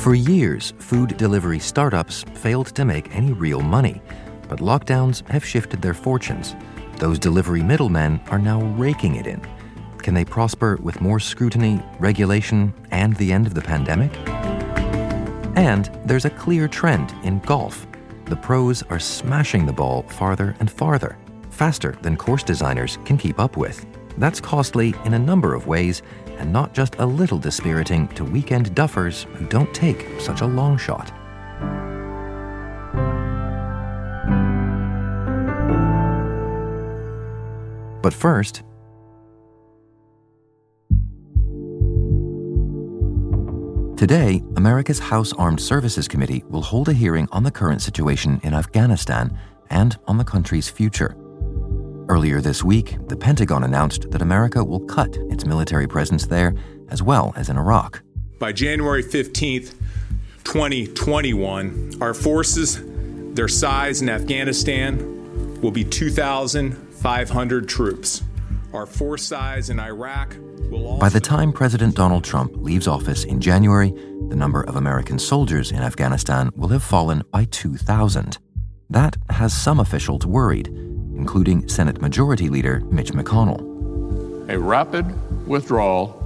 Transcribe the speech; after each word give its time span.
For 0.00 0.14
years, 0.14 0.72
food 0.78 1.18
delivery 1.18 1.58
startups 1.58 2.22
failed 2.22 2.68
to 2.68 2.86
make 2.86 3.14
any 3.14 3.34
real 3.34 3.60
money, 3.60 4.00
but 4.48 4.60
lockdowns 4.60 5.28
have 5.28 5.44
shifted 5.44 5.82
their 5.82 5.92
fortunes. 5.92 6.56
Those 6.96 7.18
delivery 7.18 7.62
middlemen 7.62 8.18
are 8.30 8.38
now 8.38 8.62
raking 8.62 9.16
it 9.16 9.26
in. 9.26 9.42
Can 9.98 10.14
they 10.14 10.24
prosper 10.24 10.78
with 10.80 11.02
more 11.02 11.20
scrutiny, 11.20 11.82
regulation, 11.98 12.72
and 12.90 13.14
the 13.16 13.30
end 13.30 13.46
of 13.46 13.52
the 13.52 13.60
pandemic? 13.60 14.10
And 15.58 15.90
there's 16.06 16.24
a 16.24 16.30
clear 16.30 16.66
trend 16.66 17.14
in 17.22 17.40
golf. 17.40 17.86
The 18.24 18.36
pros 18.36 18.82
are 18.84 18.98
smashing 18.98 19.66
the 19.66 19.74
ball 19.74 20.04
farther 20.04 20.56
and 20.60 20.70
farther, 20.70 21.18
faster 21.50 21.94
than 22.00 22.16
course 22.16 22.42
designers 22.42 22.96
can 23.04 23.18
keep 23.18 23.38
up 23.38 23.58
with. 23.58 23.84
That's 24.18 24.40
costly 24.40 24.94
in 25.04 25.14
a 25.14 25.18
number 25.18 25.54
of 25.54 25.66
ways, 25.66 26.02
and 26.38 26.52
not 26.52 26.74
just 26.74 26.96
a 26.96 27.06
little 27.06 27.38
dispiriting 27.38 28.08
to 28.08 28.24
weekend 28.24 28.74
duffers 28.74 29.24
who 29.34 29.46
don't 29.46 29.72
take 29.74 30.06
such 30.20 30.40
a 30.40 30.46
long 30.46 30.78
shot. 30.78 31.12
But 38.02 38.14
first, 38.14 38.62
Today, 44.00 44.42
America's 44.56 44.98
House 44.98 45.34
Armed 45.34 45.60
Services 45.60 46.08
Committee 46.08 46.42
will 46.48 46.62
hold 46.62 46.88
a 46.88 46.94
hearing 46.94 47.28
on 47.32 47.42
the 47.42 47.50
current 47.50 47.82
situation 47.82 48.40
in 48.42 48.54
Afghanistan 48.54 49.38
and 49.68 49.98
on 50.06 50.16
the 50.16 50.24
country's 50.24 50.70
future. 50.70 51.14
Earlier 52.10 52.40
this 52.40 52.64
week, 52.64 52.96
the 53.06 53.14
Pentagon 53.14 53.62
announced 53.62 54.10
that 54.10 54.20
America 54.20 54.64
will 54.64 54.80
cut 54.80 55.16
its 55.30 55.46
military 55.46 55.86
presence 55.86 56.26
there 56.26 56.56
as 56.88 57.04
well 57.04 57.32
as 57.36 57.48
in 57.48 57.56
Iraq. 57.56 58.02
By 58.40 58.50
January 58.50 59.04
15th, 59.04 59.76
2021, 60.42 61.98
our 62.00 62.12
forces, 62.12 62.82
their 63.34 63.46
size 63.46 64.02
in 64.02 64.08
Afghanistan, 64.08 65.60
will 65.60 65.70
be 65.70 65.84
2,500 65.84 67.68
troops. 67.68 68.24
Our 68.72 68.86
force 68.86 69.22
size 69.22 69.70
in 69.70 69.78
Iraq 69.78 70.34
will 70.68 70.88
also. 70.88 70.98
by 70.98 71.10
the 71.10 71.20
time 71.20 71.52
President 71.52 71.94
Donald 71.94 72.24
Trump 72.24 72.56
leaves 72.56 72.88
office 72.88 73.22
in 73.22 73.40
January, 73.40 73.92
the 74.30 74.36
number 74.36 74.62
of 74.62 74.74
American 74.74 75.20
soldiers 75.20 75.70
in 75.70 75.78
Afghanistan 75.78 76.50
will 76.56 76.70
have 76.70 76.82
fallen 76.82 77.22
by 77.30 77.44
2,000. 77.44 78.38
That 78.88 79.16
has 79.30 79.52
some 79.52 79.78
officials 79.78 80.26
worried, 80.26 80.89
including 81.20 81.68
Senate 81.68 82.00
Majority 82.00 82.48
Leader 82.48 82.80
Mitch 82.90 83.12
McConnell. 83.12 83.60
A 84.48 84.58
rapid 84.58 85.04
withdrawal 85.46 86.16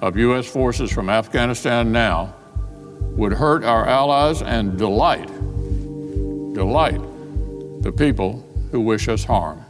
of 0.00 0.16
U.S. 0.16 0.46
forces 0.46 0.90
from 0.90 1.10
Afghanistan 1.10 1.92
now 1.92 2.34
would 3.16 3.32
hurt 3.32 3.64
our 3.64 3.86
allies 3.86 4.40
and 4.40 4.78
delight, 4.78 5.28
delight 6.54 7.00
the 7.82 7.92
people 7.94 8.42
who 8.70 8.80
wish 8.80 9.08
us 9.08 9.24
harm. 9.24 9.62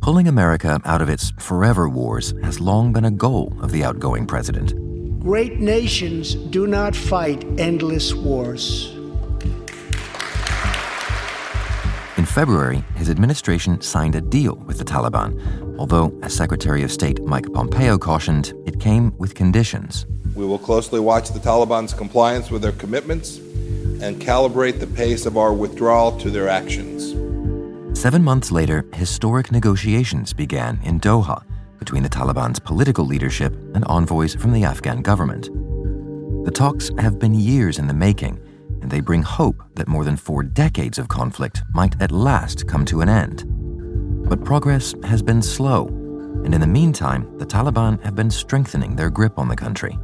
Pulling 0.00 0.26
America 0.26 0.80
out 0.86 1.02
of 1.02 1.10
its 1.10 1.32
forever 1.38 1.86
wars 1.86 2.32
has 2.42 2.60
long 2.60 2.94
been 2.94 3.04
a 3.04 3.10
goal 3.10 3.52
of 3.60 3.72
the 3.72 3.84
outgoing 3.84 4.26
president. 4.26 4.72
Great 5.20 5.60
nations 5.60 6.34
do 6.34 6.66
not 6.66 6.96
fight 6.96 7.44
endless 7.58 8.14
wars. 8.14 8.96
In 12.22 12.26
February, 12.26 12.84
his 12.94 13.10
administration 13.10 13.80
signed 13.80 14.14
a 14.14 14.20
deal 14.20 14.54
with 14.54 14.78
the 14.78 14.84
Taliban, 14.84 15.76
although, 15.76 16.16
as 16.22 16.32
Secretary 16.32 16.84
of 16.84 16.92
State 16.92 17.20
Mike 17.24 17.52
Pompeo 17.52 17.98
cautioned, 17.98 18.54
it 18.64 18.78
came 18.78 19.12
with 19.18 19.34
conditions. 19.34 20.06
We 20.36 20.46
will 20.46 20.60
closely 20.60 21.00
watch 21.00 21.30
the 21.30 21.40
Taliban's 21.40 21.92
compliance 21.92 22.48
with 22.48 22.62
their 22.62 22.70
commitments 22.70 23.38
and 23.38 24.22
calibrate 24.22 24.78
the 24.78 24.86
pace 24.86 25.26
of 25.26 25.36
our 25.36 25.52
withdrawal 25.52 26.16
to 26.20 26.30
their 26.30 26.48
actions. 26.48 27.10
Seven 27.98 28.22
months 28.22 28.52
later, 28.52 28.86
historic 28.94 29.50
negotiations 29.50 30.32
began 30.32 30.78
in 30.84 31.00
Doha 31.00 31.42
between 31.80 32.04
the 32.04 32.08
Taliban's 32.08 32.60
political 32.60 33.04
leadership 33.04 33.52
and 33.74 33.84
envoys 33.86 34.36
from 34.36 34.52
the 34.52 34.62
Afghan 34.62 35.02
government. 35.02 35.50
The 36.44 36.52
talks 36.52 36.88
have 36.98 37.18
been 37.18 37.34
years 37.34 37.80
in 37.80 37.88
the 37.88 37.94
making, 37.94 38.38
they 38.92 39.00
bring 39.00 39.22
hope 39.22 39.64
that 39.74 39.88
more 39.88 40.04
than 40.04 40.18
four 40.18 40.42
decades 40.42 40.98
of 40.98 41.08
conflict 41.08 41.62
might 41.72 42.00
at 42.02 42.12
last 42.12 42.68
come 42.68 42.84
to 42.84 43.00
an 43.00 43.08
end. 43.08 43.44
But 44.28 44.44
progress 44.44 44.94
has 45.02 45.22
been 45.22 45.40
slow, 45.40 45.86
and 46.44 46.54
in 46.54 46.60
the 46.60 46.66
meantime, 46.66 47.38
the 47.38 47.46
Taliban 47.46 48.00
have 48.04 48.14
been 48.14 48.30
strengthening 48.30 48.94
their 48.94 49.08
grip 49.08 49.38
on 49.38 49.48
the 49.48 49.56
country. 49.56 49.98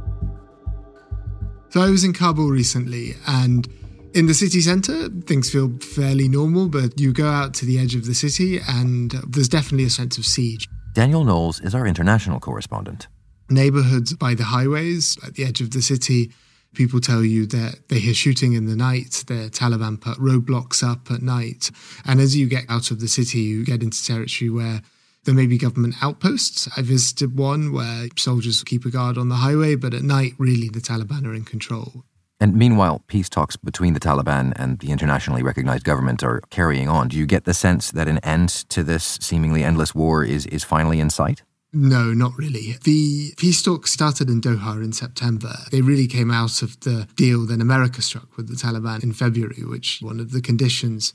So 1.69 1.81
I 1.81 1.91
was 1.91 2.03
in 2.03 2.13
Kabul 2.13 2.49
recently, 2.49 3.13
and 3.27 3.67
in 4.15 4.25
the 4.25 4.33
city 4.33 4.59
centre, 4.59 5.07
things 5.27 5.51
feel 5.51 5.71
fairly 5.81 6.27
normal, 6.27 6.67
but 6.67 6.99
you 6.99 7.13
go 7.13 7.29
out 7.29 7.53
to 7.55 7.67
the 7.67 7.77
edge 7.77 7.93
of 7.93 8.07
the 8.07 8.15
city 8.15 8.59
and 8.67 9.11
there's 9.27 9.49
definitely 9.49 9.85
a 9.85 9.91
sense 9.91 10.17
of 10.17 10.25
siege. 10.25 10.67
Daniel 10.93 11.23
Knowles 11.23 11.59
is 11.59 11.75
our 11.75 11.85
international 11.85 12.39
correspondent. 12.39 13.07
Neighbourhoods 13.51 14.15
by 14.15 14.33
the 14.33 14.45
highways 14.45 15.15
at 15.23 15.35
the 15.35 15.45
edge 15.45 15.61
of 15.61 15.69
the 15.71 15.83
city, 15.83 16.31
people 16.73 16.99
tell 16.99 17.23
you 17.23 17.45
that 17.47 17.89
they 17.89 17.99
hear 17.99 18.13
shooting 18.13 18.53
in 18.53 18.65
the 18.65 18.75
night, 18.75 19.23
the 19.27 19.49
Taliban 19.49 19.99
put 19.99 20.17
roadblocks 20.17 20.83
up 20.83 21.11
at 21.11 21.21
night. 21.21 21.71
And 22.05 22.19
as 22.19 22.35
you 22.35 22.47
get 22.47 22.65
out 22.69 22.91
of 22.91 22.99
the 22.99 23.07
city, 23.07 23.39
you 23.39 23.65
get 23.65 23.83
into 23.83 24.03
territory 24.03 24.49
where 24.49 24.81
there 25.25 25.35
may 25.35 25.47
be 25.47 25.57
government 25.57 25.95
outposts. 26.01 26.69
I 26.77 26.81
visited 26.81 27.37
one 27.37 27.73
where 27.73 28.07
soldiers 28.17 28.63
keep 28.63 28.85
a 28.85 28.89
guard 28.89 29.17
on 29.17 29.29
the 29.29 29.35
highway, 29.35 29.75
but 29.75 29.93
at 29.93 30.03
night, 30.03 30.33
really, 30.37 30.69
the 30.69 30.79
Taliban 30.79 31.25
are 31.25 31.33
in 31.33 31.43
control. 31.43 32.05
And 32.41 32.55
meanwhile, 32.55 33.03
peace 33.07 33.27
talks 33.27 33.57
between 33.57 33.93
the 33.93 33.99
Taliban 33.99 34.53
and 34.55 34.79
the 34.79 34.91
internationally 34.91 35.43
recognized 35.43 35.83
government 35.83 36.23
are 36.23 36.41
carrying 36.49 36.87
on. 36.87 37.09
Do 37.09 37.17
you 37.17 37.25
get 37.25 37.43
the 37.43 37.53
sense 37.53 37.91
that 37.91 38.07
an 38.07 38.19
end 38.19 38.49
to 38.69 38.81
this 38.81 39.17
seemingly 39.19 39.61
endless 39.61 39.93
war 39.93 40.23
is, 40.23 40.45
is 40.45 40.63
finally 40.63 41.01
in 41.01 41.09
sight? 41.09 41.43
No, 41.71 42.13
not 42.13 42.35
really. 42.35 42.77
The 42.83 43.33
peace 43.37 43.61
talks 43.61 43.91
started 43.91 44.27
in 44.27 44.41
Doha 44.41 44.83
in 44.83 44.91
September. 44.91 45.53
They 45.71 45.81
really 45.81 46.07
came 46.07 46.31
out 46.31 46.63
of 46.63 46.79
the 46.79 47.07
deal 47.15 47.45
that 47.45 47.61
America 47.61 48.01
struck 48.01 48.35
with 48.37 48.47
the 48.47 48.55
Taliban 48.55 49.03
in 49.03 49.13
February, 49.13 49.63
which 49.63 49.99
one 50.01 50.19
of 50.19 50.31
the 50.31 50.41
conditions 50.41 51.13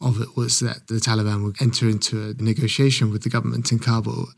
of 0.00 0.20
it 0.20 0.36
was 0.36 0.60
that 0.60 0.86
the 0.86 0.96
Taliban 1.00 1.42
would 1.42 1.60
enter 1.60 1.88
into 1.88 2.28
a 2.28 2.42
negotiation 2.42 3.10
with 3.10 3.24
the 3.24 3.30
government 3.30 3.72
in 3.72 3.80
Kabul. 3.80 4.28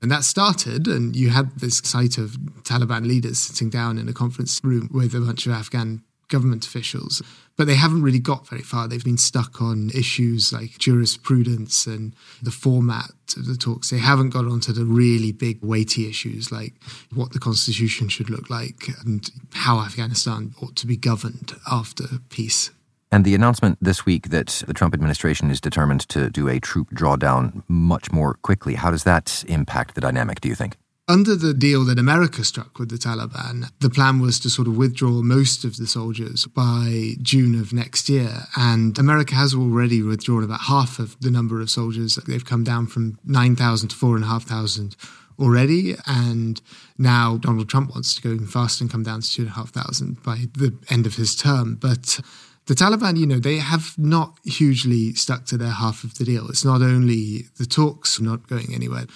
And 0.00 0.10
that 0.12 0.22
started, 0.22 0.86
and 0.86 1.16
you 1.16 1.30
had 1.30 1.58
this 1.58 1.78
sight 1.78 2.18
of 2.18 2.36
Taliban 2.62 3.06
leaders 3.06 3.38
sitting 3.38 3.70
down 3.70 3.98
in 3.98 4.08
a 4.08 4.12
conference 4.12 4.60
room 4.62 4.88
with 4.92 5.14
a 5.14 5.20
bunch 5.20 5.46
of 5.46 5.52
Afghan 5.52 6.04
government 6.28 6.66
officials. 6.66 7.22
But 7.56 7.66
they 7.66 7.74
haven't 7.74 8.02
really 8.02 8.20
got 8.20 8.46
very 8.46 8.62
far. 8.62 8.86
They've 8.86 9.02
been 9.02 9.18
stuck 9.18 9.60
on 9.60 9.90
issues 9.90 10.52
like 10.52 10.78
jurisprudence 10.78 11.86
and 11.86 12.14
the 12.40 12.52
format 12.52 13.10
of 13.36 13.46
the 13.46 13.56
talks. 13.56 13.90
They 13.90 13.98
haven't 13.98 14.30
got 14.30 14.44
onto 14.44 14.72
the 14.72 14.84
really 14.84 15.32
big, 15.32 15.58
weighty 15.60 16.08
issues 16.08 16.52
like 16.52 16.74
what 17.12 17.32
the 17.32 17.40
constitution 17.40 18.08
should 18.08 18.30
look 18.30 18.48
like 18.48 18.88
and 19.04 19.28
how 19.54 19.80
Afghanistan 19.80 20.54
ought 20.62 20.76
to 20.76 20.86
be 20.86 20.96
governed 20.96 21.56
after 21.70 22.04
peace. 22.28 22.70
And 23.10 23.24
the 23.24 23.34
announcement 23.34 23.78
this 23.80 24.04
week 24.04 24.28
that 24.28 24.62
the 24.66 24.74
Trump 24.74 24.94
administration 24.94 25.50
is 25.50 25.60
determined 25.60 26.06
to 26.10 26.28
do 26.30 26.46
a 26.46 26.60
troop 26.60 26.90
drawdown 26.90 27.62
much 27.66 28.12
more 28.12 28.34
quickly, 28.34 28.74
how 28.74 28.90
does 28.90 29.04
that 29.04 29.44
impact 29.48 29.94
the 29.94 30.00
dynamic, 30.00 30.40
do 30.40 30.48
you 30.48 30.54
think? 30.54 30.76
Under 31.10 31.34
the 31.34 31.54
deal 31.54 31.86
that 31.86 31.98
America 31.98 32.44
struck 32.44 32.78
with 32.78 32.90
the 32.90 32.96
Taliban, 32.96 33.70
the 33.80 33.88
plan 33.88 34.20
was 34.20 34.38
to 34.40 34.50
sort 34.50 34.68
of 34.68 34.76
withdraw 34.76 35.22
most 35.22 35.64
of 35.64 35.78
the 35.78 35.86
soldiers 35.86 36.44
by 36.44 37.14
June 37.22 37.58
of 37.58 37.72
next 37.72 38.10
year. 38.10 38.42
And 38.56 38.98
America 38.98 39.34
has 39.34 39.54
already 39.54 40.02
withdrawn 40.02 40.44
about 40.44 40.60
half 40.68 40.98
of 40.98 41.18
the 41.20 41.30
number 41.30 41.62
of 41.62 41.70
soldiers. 41.70 42.16
They've 42.16 42.44
come 42.44 42.62
down 42.62 42.88
from 42.88 43.18
9,000 43.24 43.88
to 43.88 43.96
4,500 43.96 44.96
already. 45.38 45.94
And 46.06 46.60
now 46.98 47.38
Donald 47.38 47.70
Trump 47.70 47.94
wants 47.94 48.14
to 48.14 48.20
go 48.20 48.28
even 48.34 48.46
faster 48.46 48.84
and 48.84 48.90
come 48.90 49.02
down 49.02 49.22
to 49.22 49.32
2,500 49.32 50.22
by 50.22 50.44
the 50.52 50.76
end 50.90 51.06
of 51.06 51.14
his 51.14 51.34
term. 51.34 51.76
But 51.76 52.20
the 52.66 52.74
Taliban, 52.74 53.16
you 53.16 53.26
know, 53.26 53.38
they 53.38 53.56
have 53.56 53.94
not 53.96 54.38
hugely 54.44 55.14
stuck 55.14 55.46
to 55.46 55.56
their 55.56 55.70
half 55.70 56.04
of 56.04 56.18
the 56.18 56.24
deal. 56.26 56.50
It's 56.50 56.66
not 56.66 56.82
only 56.82 57.46
the 57.56 57.64
talks 57.64 58.20
not 58.20 58.46
going 58.46 58.74
anywhere. 58.74 59.06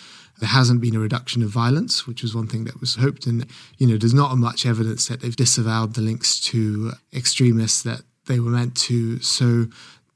There 0.43 0.49
hasn't 0.49 0.81
been 0.81 0.97
a 0.97 0.99
reduction 0.99 1.45
of 1.45 1.51
violence, 1.51 2.05
which 2.05 2.23
was 2.23 2.35
one 2.35 2.49
thing 2.49 2.65
that 2.65 2.81
was 2.81 2.97
hoped. 2.97 3.27
And, 3.27 3.47
you 3.79 3.87
know, 3.87 3.97
there's 3.97 4.13
not 4.13 4.37
much 4.37 4.67
evidence 4.67 5.07
that 5.07 5.21
they've 5.21 5.37
disavowed 5.37 5.95
the 5.95 6.01
links 6.01 6.41
to 6.51 6.95
extremists 7.15 7.85
that 7.85 8.01
they 8.27 8.41
were 8.41 8.51
meant 8.51 8.75
to. 8.89 9.21
So 9.21 9.67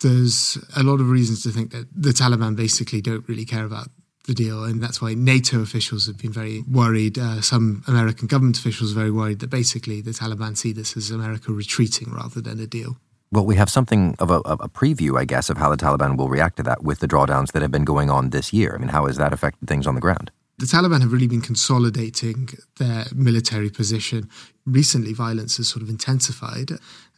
there's 0.01 0.59
a 0.77 0.83
lot 0.83 0.99
of 0.99 1.11
reasons 1.11 1.45
to 1.45 1.51
think 1.51 1.71
that 1.71 1.87
the 1.95 2.11
Taliban 2.11 2.57
basically 2.57 3.01
don't 3.01 3.29
really 3.29 3.45
care 3.45 3.65
about 3.65 3.87
the 4.27 4.35
deal. 4.35 4.65
And 4.65 4.83
that's 4.83 5.01
why 5.01 5.15
NATO 5.15 5.61
officials 5.61 6.09
have 6.09 6.19
been 6.19 6.33
very 6.33 6.65
worried. 6.69 7.21
Uh, 7.21 7.41
some 7.41 7.85
American 7.87 8.27
government 8.27 8.59
officials 8.59 8.91
are 8.91 8.97
very 8.97 9.13
worried 9.13 9.39
that 9.39 9.51
basically 9.51 10.01
the 10.01 10.11
Taliban 10.11 10.57
see 10.57 10.73
this 10.73 10.97
as 10.97 11.13
America 11.13 11.53
retreating 11.53 12.13
rather 12.13 12.41
than 12.41 12.59
a 12.59 12.67
deal. 12.67 12.97
Well, 13.33 13.45
we 13.45 13.57
have 13.57 13.69
something 13.69 14.15
of 14.19 14.31
a, 14.31 14.39
a, 14.39 14.69
preview, 14.69 15.19
I 15.19 15.25
guess, 15.25 15.51
of 15.51 15.57
how 15.57 15.69
the 15.69 15.77
Taliban 15.77 16.17
will 16.17 16.29
react 16.29 16.57
to 16.59 16.63
that 16.63 16.85
with 16.85 17.01
the 17.01 17.09
drawdowns 17.09 17.53
that 17.53 17.63
have 17.63 17.73
been 17.73 17.85
going 17.85 18.09
on 18.09 18.31
this 18.31 18.53
year. 18.53 18.75
I 18.75 18.79
mean, 18.79 18.89
how 18.89 19.07
has 19.07 19.17
that 19.17 19.33
affected 19.33 19.69
things 19.69 19.87
on 19.87 19.97
the 19.97 20.01
ground? 20.01 20.31
The 20.59 20.67
Taliban 20.67 21.01
have 21.01 21.13
really 21.13 21.27
been 21.27 21.43
consolidating 21.43 22.51
their 22.79 23.05
military 23.15 23.69
position. 23.69 24.31
Recently, 24.65 25.13
violence 25.13 25.57
has 25.59 25.69
sort 25.69 25.83
of 25.83 25.89
intensified 25.89 26.71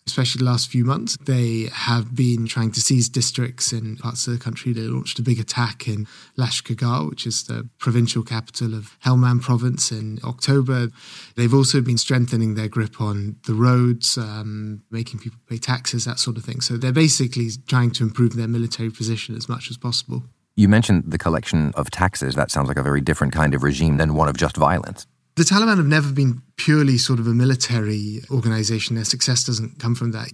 especially 0.09 0.41
the 0.41 0.51
last 0.51 0.71
few 0.71 0.85
months. 0.85 1.17
They 1.21 1.69
have 1.73 2.15
been 2.15 2.47
trying 2.47 2.73
to 2.73 2.81
seize 2.81 3.09
districts 3.09 3.73
in 3.73 3.97
parts 3.97 4.27
of 4.27 4.33
the 4.33 4.39
country. 4.39 4.73
They 4.73 4.83
launched 4.83 5.19
a 5.19 5.23
big 5.23 5.39
attack 5.39 5.87
in 5.87 6.07
Lashkargah, 6.37 7.09
which 7.09 7.27
is 7.27 7.45
the 7.45 7.69
provincial 7.79 8.23
capital 8.23 8.75
of 8.75 8.99
Helmand 9.05 9.43
province, 9.43 9.93
in 9.93 10.19
October. 10.25 10.89
They've 11.37 11.55
also 11.55 11.81
been 11.81 11.99
strengthening 11.99 12.55
their 12.55 12.69
grip 12.69 13.01
on 13.01 13.37
the 13.47 13.55
roads, 13.55 14.19
um, 14.19 14.83
making 14.91 15.21
people 15.21 15.39
pay 15.49 15.59
taxes, 15.59 16.05
that 16.05 16.19
sort 16.19 16.37
of 16.37 16.45
thing. 16.45 16.61
So 16.61 16.77
they're 16.77 16.93
basically 16.93 17.49
trying 17.67 17.91
to 17.93 18.05
improve 18.05 18.35
their 18.35 18.49
military 18.49 18.91
position 18.91 19.37
as 19.37 19.49
much 19.49 19.71
as 19.71 19.77
possible. 19.77 20.25
You 20.57 20.69
mentioned 20.69 21.05
the 21.07 21.19
collection 21.19 21.73
of 21.77 21.91
taxes. 21.91 22.35
That 22.35 22.51
sounds 22.51 22.67
like 22.67 22.79
a 22.79 22.83
very 22.83 23.01
different 23.01 23.33
kind 23.33 23.55
of 23.55 23.63
regime 23.63 23.97
than 23.97 24.15
one 24.15 24.29
of 24.29 24.37
just 24.37 24.57
violence. 24.57 25.07
The 25.39 25.45
Taliban 25.45 25.77
have 25.77 25.87
never 25.87 26.13
been 26.13 26.43
purely 26.57 26.99
sort 26.99 27.21
of 27.21 27.29
a 27.29 27.33
military 27.33 28.23
organization. 28.29 28.97
Their 28.97 29.05
success 29.05 29.45
doesn't 29.45 29.79
come 29.79 29.95
from 29.95 30.11
that. 30.11 30.33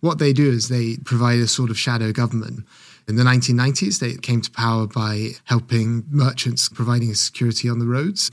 What 0.00 0.18
they 0.18 0.34
do 0.34 0.50
is 0.50 0.68
they 0.68 0.98
provide 1.06 1.38
a 1.38 1.48
sort 1.48 1.70
of 1.70 1.78
shadow 1.78 2.12
government. 2.12 2.66
In 3.08 3.16
the 3.16 3.22
1990s, 3.22 3.98
they 3.98 4.12
came 4.16 4.42
to 4.42 4.50
power 4.50 4.86
by 4.86 5.30
helping 5.44 6.04
merchants 6.10 6.68
providing 6.68 7.14
security 7.14 7.70
on 7.70 7.78
the 7.78 7.86
roads. 7.86 8.30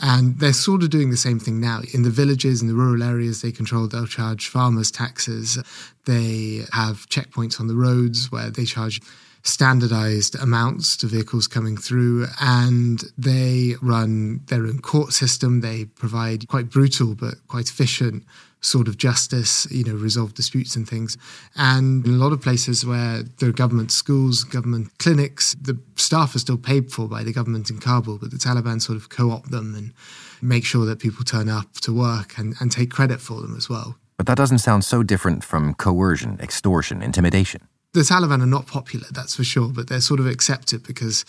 And 0.00 0.40
they're 0.40 0.54
sort 0.54 0.82
of 0.82 0.90
doing 0.90 1.10
the 1.10 1.16
same 1.16 1.38
thing 1.38 1.60
now. 1.60 1.82
In 1.94 2.02
the 2.02 2.10
villages, 2.10 2.60
in 2.60 2.66
the 2.66 2.74
rural 2.74 3.04
areas 3.04 3.40
they 3.40 3.52
control, 3.52 3.86
they'll 3.86 4.08
charge 4.08 4.48
farmers 4.48 4.90
taxes. 4.90 5.56
They 6.04 6.64
have 6.72 7.08
checkpoints 7.10 7.60
on 7.60 7.68
the 7.68 7.76
roads 7.76 8.32
where 8.32 8.50
they 8.50 8.64
charge 8.64 9.00
standardized 9.42 10.34
amounts 10.40 10.96
to 10.98 11.06
vehicles 11.06 11.46
coming 11.46 11.76
through 11.76 12.26
and 12.40 13.02
they 13.16 13.74
run 13.80 14.40
their 14.46 14.66
own 14.66 14.80
court 14.80 15.12
system. 15.12 15.60
They 15.60 15.86
provide 15.86 16.48
quite 16.48 16.70
brutal 16.70 17.14
but 17.14 17.34
quite 17.48 17.68
efficient 17.68 18.24
sort 18.62 18.88
of 18.88 18.98
justice, 18.98 19.66
you 19.70 19.84
know, 19.84 19.94
resolve 19.94 20.34
disputes 20.34 20.76
and 20.76 20.86
things. 20.86 21.16
And 21.56 22.04
in 22.06 22.12
a 22.12 22.16
lot 22.16 22.32
of 22.32 22.42
places 22.42 22.84
where 22.84 23.22
there 23.38 23.48
are 23.48 23.52
government 23.52 23.90
schools, 23.90 24.44
government 24.44 24.90
clinics, 24.98 25.54
the 25.54 25.78
staff 25.96 26.34
are 26.34 26.38
still 26.38 26.58
paid 26.58 26.92
for 26.92 27.08
by 27.08 27.24
the 27.24 27.32
government 27.32 27.70
in 27.70 27.78
Kabul, 27.78 28.18
but 28.18 28.30
the 28.30 28.36
Taliban 28.36 28.82
sort 28.82 28.96
of 28.96 29.08
co 29.08 29.30
opt 29.30 29.50
them 29.50 29.74
and 29.74 29.94
make 30.42 30.66
sure 30.66 30.84
that 30.84 30.98
people 30.98 31.24
turn 31.24 31.48
up 31.48 31.72
to 31.80 31.92
work 31.92 32.36
and, 32.36 32.54
and 32.60 32.70
take 32.70 32.90
credit 32.90 33.20
for 33.20 33.40
them 33.40 33.56
as 33.56 33.70
well. 33.70 33.96
But 34.18 34.26
that 34.26 34.36
doesn't 34.36 34.58
sound 34.58 34.84
so 34.84 35.02
different 35.02 35.42
from 35.42 35.72
coercion, 35.74 36.38
extortion, 36.40 37.00
intimidation 37.00 37.62
the 37.92 38.00
Taliban 38.00 38.42
are 38.42 38.46
not 38.46 38.66
popular, 38.66 39.06
that's 39.10 39.34
for 39.34 39.44
sure, 39.44 39.68
but 39.68 39.88
they're 39.88 40.00
sort 40.00 40.20
of 40.20 40.26
accepted 40.26 40.82
because 40.86 41.24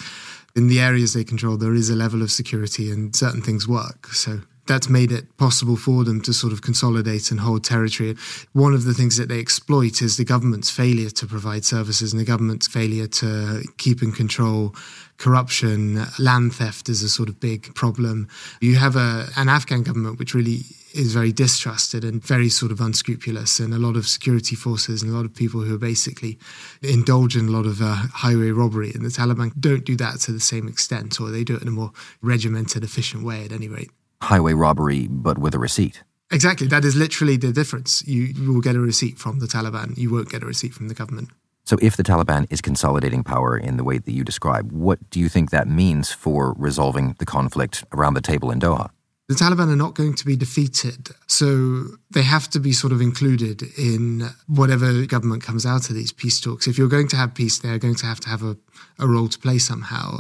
in 0.56 0.68
the 0.68 0.80
areas 0.80 1.14
they 1.14 1.24
control, 1.24 1.58
there 1.58 1.74
is 1.74 1.90
a 1.90 1.96
level 1.96 2.22
of 2.22 2.32
security 2.32 2.92
and 2.92 3.16
certain 3.16 3.42
things 3.42 3.68
work. 3.68 4.08
So 4.08 4.42
that's 4.72 4.88
made 4.88 5.12
it 5.12 5.26
possible 5.36 5.76
for 5.76 6.06
them 6.06 6.22
to 6.22 6.32
sort 6.32 6.54
of 6.54 6.62
consolidate 6.62 7.30
and 7.30 7.42
hold 7.42 7.62
territory. 7.62 8.16
One 8.54 8.74
of 8.74 8.86
the 8.86 8.94
things 8.94 9.18
that 9.18 9.28
they 9.28 9.40
exploit 9.40 10.02
is 10.02 10.16
the 10.16 10.24
government's 10.24 10.72
failure 10.72 11.10
to 11.10 11.28
provide 11.28 11.66
services 11.66 12.14
and 12.14 12.22
the 12.22 12.26
government's 12.26 12.68
failure 12.68 13.08
to 13.08 13.64
keep 13.78 14.02
and 14.02 14.16
control 14.16 14.74
corruption. 15.18 16.06
Land 16.18 16.56
theft 16.56 16.88
is 16.88 17.04
a 17.04 17.10
sort 17.10 17.28
of 17.28 17.42
big 17.42 17.76
problem. 17.76 18.30
You 18.62 18.78
have 18.78 18.96
a, 18.96 19.28
an 19.36 19.50
Afghan 19.50 19.84
government 19.84 20.20
which 20.20 20.34
really 20.34 20.62
is 20.94 21.14
very 21.14 21.34
distrusted 21.34 22.06
and 22.06 22.24
very 22.24 22.48
sort 22.48 22.72
of 22.72 22.80
unscrupulous, 22.80 23.60
and 23.60 23.74
a 23.74 23.78
lot 23.78 23.98
of 23.98 24.08
security 24.08 24.56
forces 24.56 25.04
and 25.04 25.12
a 25.12 25.16
lot 25.16 25.26
of 25.26 25.36
people 25.36 25.62
who 25.62 25.76
are 25.76 25.86
basically 25.92 26.40
indulge 26.82 27.36
in 27.36 27.50
a 27.50 27.52
lot 27.52 27.66
of 27.66 27.82
uh, 27.82 27.96
highway 28.14 28.52
robbery. 28.52 28.92
And 28.96 29.04
the 29.04 29.10
Taliban 29.10 29.52
don't 29.60 29.86
do 29.86 29.98
that 29.98 30.22
to 30.22 30.32
the 30.32 30.40
same 30.40 30.68
extent, 30.70 31.20
or 31.20 31.30
they 31.30 31.44
do 31.44 31.56
it 31.56 31.62
in 31.62 31.68
a 31.68 31.72
more 31.72 31.92
regimented, 32.22 32.84
efficient 32.84 33.24
way 33.24 33.44
at 33.46 33.52
any 33.52 33.68
rate. 33.68 33.92
Highway 34.22 34.54
robbery, 34.54 35.08
but 35.08 35.38
with 35.38 35.56
a 35.56 35.60
receipt. 35.60 36.04
Exactly. 36.32 36.68
That 36.68 36.86
is 36.86 36.96
literally 36.96 37.38
the 37.38 37.52
difference. 37.52 38.06
You, 38.08 38.24
you 38.24 38.54
will 38.54 38.62
get 38.62 38.76
a 38.76 38.80
receipt 38.80 39.18
from 39.18 39.40
the 39.40 39.48
Taliban, 39.48 39.98
you 39.98 40.12
won't 40.12 40.30
get 40.30 40.44
a 40.44 40.46
receipt 40.46 40.74
from 40.74 40.88
the 40.88 40.94
government. 40.94 41.30
So, 41.64 41.78
if 41.82 41.96
the 41.96 42.04
Taliban 42.04 42.48
is 42.50 42.60
consolidating 42.60 43.24
power 43.24 43.56
in 43.58 43.78
the 43.78 43.84
way 43.84 44.00
that 44.00 44.12
you 44.12 44.24
describe, 44.24 44.72
what 44.72 45.10
do 45.10 45.20
you 45.20 45.30
think 45.30 45.52
that 45.52 45.68
means 45.68 46.12
for 46.12 46.54
resolving 46.58 47.16
the 47.20 47.26
conflict 47.26 47.84
around 47.94 48.16
the 48.16 48.22
table 48.22 48.50
in 48.50 48.60
Doha? 48.60 48.90
the 49.32 49.38
Taliban 49.38 49.72
are 49.72 49.78
not 49.78 49.96
going 49.96 50.14
to 50.16 50.26
be 50.26 50.36
defeated. 50.36 51.10
So 51.26 51.86
they 52.10 52.22
have 52.22 52.50
to 52.50 52.60
be 52.60 52.74
sort 52.74 52.92
of 52.92 53.00
included 53.00 53.64
in 53.78 54.30
whatever 54.48 55.06
government 55.06 55.42
comes 55.42 55.66
out 55.66 55.90
of 55.90 55.96
these 55.96 56.12
peace 56.12 56.42
talks. 56.42 56.68
If 56.68 56.78
you're 56.78 56.90
going 56.90 57.08
to 57.10 57.16
have 57.16 57.34
peace, 57.34 57.58
they're 57.60 57.80
going 57.80 57.96
to 57.96 58.06
have 58.06 58.20
to 58.22 58.30
have 58.30 58.44
a, 58.44 58.58
a 59.00 59.08
role 59.08 59.30
to 59.30 59.40
play 59.40 59.58
somehow. 59.58 60.20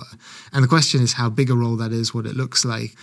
And 0.53 0.63
the 0.63 0.69
question 0.69 1.01
is 1.01 1.13
how 1.13 1.29
big 1.29 1.49
a 1.49 1.55
role 1.55 1.75
that 1.75 1.91
is, 1.91 2.13
what 2.13 2.25
it 2.25 2.37
looks 2.37 2.63
like 2.63 2.95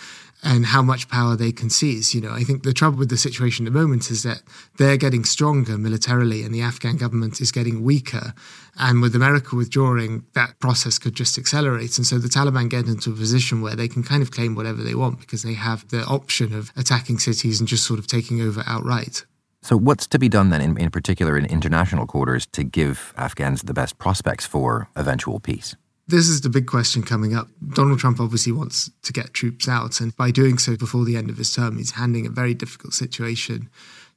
and 0.42 0.66
how 0.66 0.82
much 0.82 1.08
power 1.08 1.36
they 1.36 1.52
can 1.52 1.68
seize. 1.68 2.14
You 2.14 2.20
know, 2.20 2.32
I 2.32 2.44
think 2.44 2.62
the 2.62 2.72
trouble 2.72 2.98
with 2.98 3.10
the 3.10 3.16
situation 3.16 3.66
at 3.66 3.72
the 3.72 3.78
moment 3.78 4.10
is 4.10 4.22
that 4.22 4.42
they're 4.76 4.96
getting 4.96 5.24
stronger 5.24 5.76
militarily 5.76 6.42
and 6.42 6.54
the 6.54 6.62
Afghan 6.62 6.96
government 6.96 7.40
is 7.40 7.50
getting 7.50 7.82
weaker. 7.82 8.34
And 8.76 9.02
with 9.02 9.14
America 9.16 9.56
withdrawing, 9.56 10.24
that 10.34 10.58
process 10.60 10.98
could 10.98 11.14
just 11.14 11.38
accelerate. 11.38 11.96
And 11.98 12.06
so 12.06 12.18
the 12.18 12.28
Taliban 12.28 12.70
get 12.70 12.86
into 12.86 13.10
a 13.10 13.14
position 13.14 13.62
where 13.62 13.74
they 13.74 13.88
can 13.88 14.02
kind 14.02 14.22
of 14.22 14.30
claim 14.30 14.54
whatever 14.54 14.82
they 14.82 14.94
want 14.94 15.18
because 15.18 15.42
they 15.42 15.54
have 15.54 15.88
the 15.88 16.04
option 16.04 16.52
of 16.52 16.72
attacking 16.76 17.18
cities 17.18 17.58
and 17.58 17.68
just 17.68 17.84
sort 17.84 17.98
of 17.98 18.06
taking 18.06 18.40
over 18.40 18.62
outright. 18.66 19.24
So, 19.60 19.76
what's 19.76 20.06
to 20.08 20.20
be 20.20 20.28
done 20.28 20.50
then, 20.50 20.60
in, 20.60 20.78
in 20.78 20.90
particular 20.90 21.36
in 21.36 21.44
international 21.44 22.06
quarters, 22.06 22.46
to 22.52 22.62
give 22.62 23.12
Afghans 23.16 23.62
the 23.62 23.74
best 23.74 23.98
prospects 23.98 24.46
for 24.46 24.88
eventual 24.94 25.40
peace? 25.40 25.74
This 26.08 26.26
is 26.26 26.40
the 26.40 26.48
big 26.48 26.66
question 26.66 27.02
coming 27.02 27.34
up. 27.34 27.48
Donald 27.74 27.98
Trump 27.98 28.18
obviously 28.18 28.50
wants 28.50 28.90
to 29.02 29.12
get 29.12 29.34
troops 29.34 29.68
out, 29.68 30.00
and 30.00 30.16
by 30.16 30.30
doing 30.30 30.56
so 30.56 30.74
before 30.74 31.04
the 31.04 31.18
end 31.18 31.28
of 31.28 31.36
his 31.36 31.54
term, 31.54 31.76
he's 31.76 31.90
handing 31.92 32.26
a 32.26 32.30
very 32.30 32.54
difficult 32.54 32.94
situation 32.94 33.68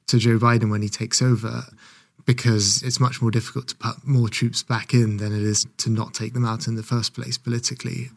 to 0.06 0.16
Joe 0.16 0.38
Biden 0.38 0.70
when 0.70 0.80
he 0.80 0.88
takes 0.88 1.20
over 1.20 1.64
because 2.24 2.82
it's 2.82 2.98
much 2.98 3.20
more 3.20 3.30
difficult 3.30 3.68
to 3.68 3.76
put 3.76 4.06
more 4.06 4.30
troops 4.30 4.62
back 4.62 4.94
in 4.94 5.18
than 5.18 5.34
it 5.34 5.42
is 5.42 5.66
to 5.76 5.90
not 5.90 6.14
take 6.14 6.32
them 6.32 6.46
out 6.46 6.66
in 6.66 6.76
the 6.76 6.82
first 6.82 7.14
place 7.14 7.36
politically. 7.36 8.08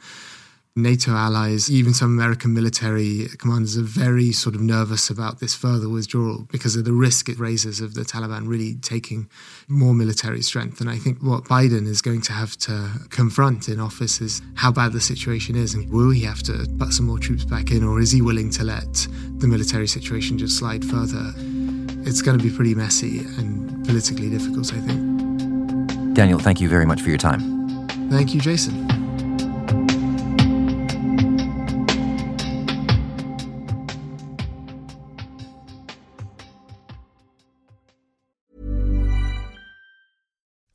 NATO 0.77 1.13
allies, 1.13 1.71
even 1.71 1.93
some 1.93 2.09
American 2.09 2.53
military 2.53 3.29
commanders 3.37 3.77
are 3.77 3.81
very 3.81 4.33
sort 4.33 4.55
of 4.55 4.61
nervous 4.61 5.09
about 5.09 5.39
this 5.39 5.55
further 5.55 5.87
withdrawal 5.87 6.49
because 6.51 6.75
of 6.75 6.83
the 6.83 6.91
risk 6.91 7.29
it 7.29 7.39
raises 7.39 7.79
of 7.79 7.93
the 7.93 8.01
Taliban 8.01 8.45
really 8.45 8.75
taking 8.75 9.29
more 9.69 9.93
military 9.93 10.41
strength. 10.41 10.81
And 10.81 10.89
I 10.89 10.97
think 10.97 11.23
what 11.23 11.45
Biden 11.45 11.87
is 11.87 12.01
going 12.01 12.19
to 12.23 12.33
have 12.33 12.57
to 12.57 12.89
confront 13.09 13.69
in 13.69 13.79
office 13.79 14.19
is 14.19 14.41
how 14.55 14.69
bad 14.69 14.91
the 14.91 14.99
situation 14.99 15.55
is 15.55 15.75
and 15.75 15.89
will 15.89 16.09
he 16.09 16.25
have 16.25 16.43
to 16.43 16.67
put 16.77 16.91
some 16.91 17.05
more 17.05 17.19
troops 17.19 17.45
back 17.45 17.71
in 17.71 17.81
or 17.81 18.01
is 18.01 18.11
he 18.11 18.21
willing 18.21 18.49
to 18.49 18.65
let 18.65 19.07
the 19.37 19.47
military 19.47 19.87
situation 19.87 20.37
just 20.37 20.57
slide 20.57 20.83
further? 20.83 21.31
It's 22.05 22.21
going 22.21 22.37
to 22.37 22.43
be 22.43 22.53
pretty 22.53 22.75
messy 22.75 23.19
and 23.19 23.85
politically 23.85 24.29
difficult, 24.29 24.73
I 24.73 24.81
think. 24.81 26.15
Daniel, 26.15 26.39
thank 26.39 26.59
you 26.59 26.67
very 26.67 26.85
much 26.85 26.99
for 26.99 27.07
your 27.07 27.17
time. 27.17 27.87
Thank 28.09 28.33
you, 28.33 28.41
Jason. 28.41 29.04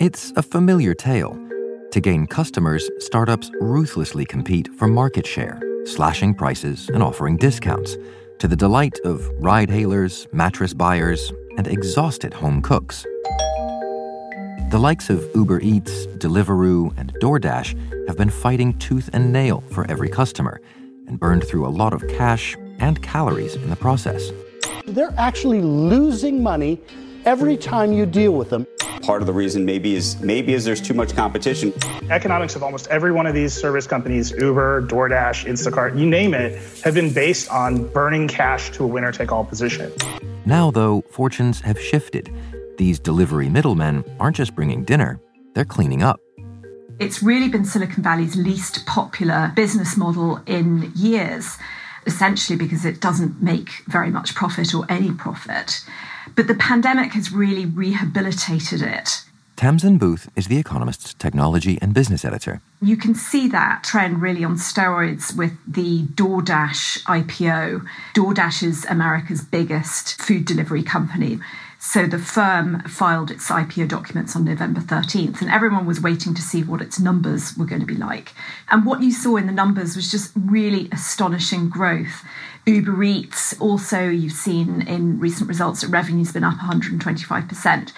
It's 0.00 0.32
a 0.36 0.42
familiar 0.42 0.94
tale. 0.94 1.36
To 1.90 2.00
gain 2.00 2.28
customers, 2.28 2.88
startups 3.00 3.50
ruthlessly 3.58 4.24
compete 4.24 4.68
for 4.76 4.86
market 4.86 5.26
share, 5.26 5.60
slashing 5.86 6.34
prices 6.34 6.88
and 6.94 7.02
offering 7.02 7.36
discounts, 7.36 7.96
to 8.38 8.46
the 8.46 8.54
delight 8.54 9.00
of 9.04 9.28
ride 9.40 9.68
hailers, 9.68 10.28
mattress 10.30 10.72
buyers, 10.72 11.32
and 11.56 11.66
exhausted 11.66 12.32
home 12.32 12.62
cooks. 12.62 13.02
The 14.70 14.78
likes 14.78 15.10
of 15.10 15.28
Uber 15.34 15.62
Eats, 15.62 16.06
Deliveroo, 16.18 16.96
and 16.96 17.12
DoorDash 17.14 18.06
have 18.06 18.16
been 18.16 18.30
fighting 18.30 18.78
tooth 18.78 19.10
and 19.12 19.32
nail 19.32 19.64
for 19.72 19.84
every 19.90 20.08
customer 20.08 20.60
and 21.08 21.18
burned 21.18 21.42
through 21.42 21.66
a 21.66 21.74
lot 21.74 21.92
of 21.92 22.06
cash 22.06 22.56
and 22.78 23.02
calories 23.02 23.56
in 23.56 23.68
the 23.68 23.74
process. 23.74 24.30
They're 24.86 25.14
actually 25.18 25.60
losing 25.60 26.40
money 26.40 26.80
every 27.24 27.56
time 27.56 27.92
you 27.92 28.06
deal 28.06 28.34
with 28.34 28.50
them. 28.50 28.64
Part 29.08 29.22
of 29.22 29.26
the 29.26 29.32
reason 29.32 29.64
maybe 29.64 29.94
is 29.94 30.20
maybe 30.20 30.52
is 30.52 30.66
there's 30.66 30.82
too 30.82 30.92
much 30.92 31.16
competition. 31.16 31.72
Economics 32.10 32.56
of 32.56 32.62
almost 32.62 32.88
every 32.88 33.10
one 33.10 33.26
of 33.26 33.32
these 33.32 33.54
service 33.54 33.86
companies, 33.86 34.32
Uber, 34.32 34.82
DoorDash, 34.82 35.46
Instacart, 35.46 35.98
you 35.98 36.04
name 36.04 36.34
it, 36.34 36.60
have 36.84 36.92
been 36.92 37.10
based 37.10 37.50
on 37.50 37.88
burning 37.88 38.28
cash 38.28 38.70
to 38.72 38.84
a 38.84 38.86
winner 38.86 39.10
take 39.10 39.32
all 39.32 39.46
position. 39.46 39.90
Now, 40.44 40.70
though, 40.70 41.00
fortunes 41.10 41.58
have 41.62 41.80
shifted. 41.80 42.30
These 42.76 42.98
delivery 42.98 43.48
middlemen 43.48 44.04
aren't 44.20 44.36
just 44.36 44.54
bringing 44.54 44.84
dinner, 44.84 45.18
they're 45.54 45.64
cleaning 45.64 46.02
up. 46.02 46.20
It's 47.00 47.22
really 47.22 47.48
been 47.48 47.64
Silicon 47.64 48.02
Valley's 48.02 48.36
least 48.36 48.84
popular 48.84 49.54
business 49.56 49.96
model 49.96 50.42
in 50.44 50.92
years, 50.94 51.56
essentially 52.04 52.58
because 52.58 52.84
it 52.84 53.00
doesn't 53.00 53.42
make 53.42 53.70
very 53.86 54.10
much 54.10 54.34
profit 54.34 54.74
or 54.74 54.84
any 54.90 55.12
profit. 55.12 55.80
But 56.38 56.46
the 56.46 56.54
pandemic 56.54 57.14
has 57.14 57.32
really 57.32 57.66
rehabilitated 57.66 58.80
it. 58.80 59.24
Tamzin 59.56 59.98
Booth 59.98 60.30
is 60.36 60.46
The 60.46 60.58
Economist's 60.58 61.14
technology 61.14 61.80
and 61.82 61.92
business 61.92 62.24
editor. 62.24 62.60
You 62.80 62.96
can 62.96 63.16
see 63.16 63.48
that 63.48 63.82
trend 63.82 64.22
really 64.22 64.44
on 64.44 64.54
steroids 64.54 65.36
with 65.36 65.50
the 65.66 66.04
DoorDash 66.04 67.02
IPO. 67.02 67.84
DoorDash 68.14 68.62
is 68.62 68.84
America's 68.84 69.42
biggest 69.42 70.22
food 70.22 70.44
delivery 70.44 70.84
company. 70.84 71.40
So 71.80 72.06
the 72.06 72.18
firm 72.18 72.82
filed 72.82 73.32
its 73.32 73.48
IPO 73.50 73.88
documents 73.88 74.36
on 74.36 74.44
November 74.44 74.80
13th, 74.80 75.40
and 75.40 75.50
everyone 75.50 75.86
was 75.86 76.00
waiting 76.00 76.34
to 76.34 76.42
see 76.42 76.62
what 76.62 76.80
its 76.80 77.00
numbers 77.00 77.56
were 77.56 77.66
going 77.66 77.80
to 77.80 77.86
be 77.86 77.94
like. 77.94 78.34
And 78.68 78.86
what 78.86 79.02
you 79.02 79.10
saw 79.10 79.36
in 79.36 79.46
the 79.46 79.52
numbers 79.52 79.96
was 79.96 80.10
just 80.10 80.32
really 80.36 80.88
astonishing 80.92 81.68
growth. 81.68 82.24
Uber 82.68 83.02
Eats, 83.02 83.58
also, 83.60 84.08
you've 84.08 84.32
seen 84.32 84.82
in 84.82 85.18
recent 85.18 85.48
results 85.48 85.80
that 85.80 85.88
revenue's 85.88 86.32
been 86.32 86.44
up 86.44 86.58
125%. 86.58 87.92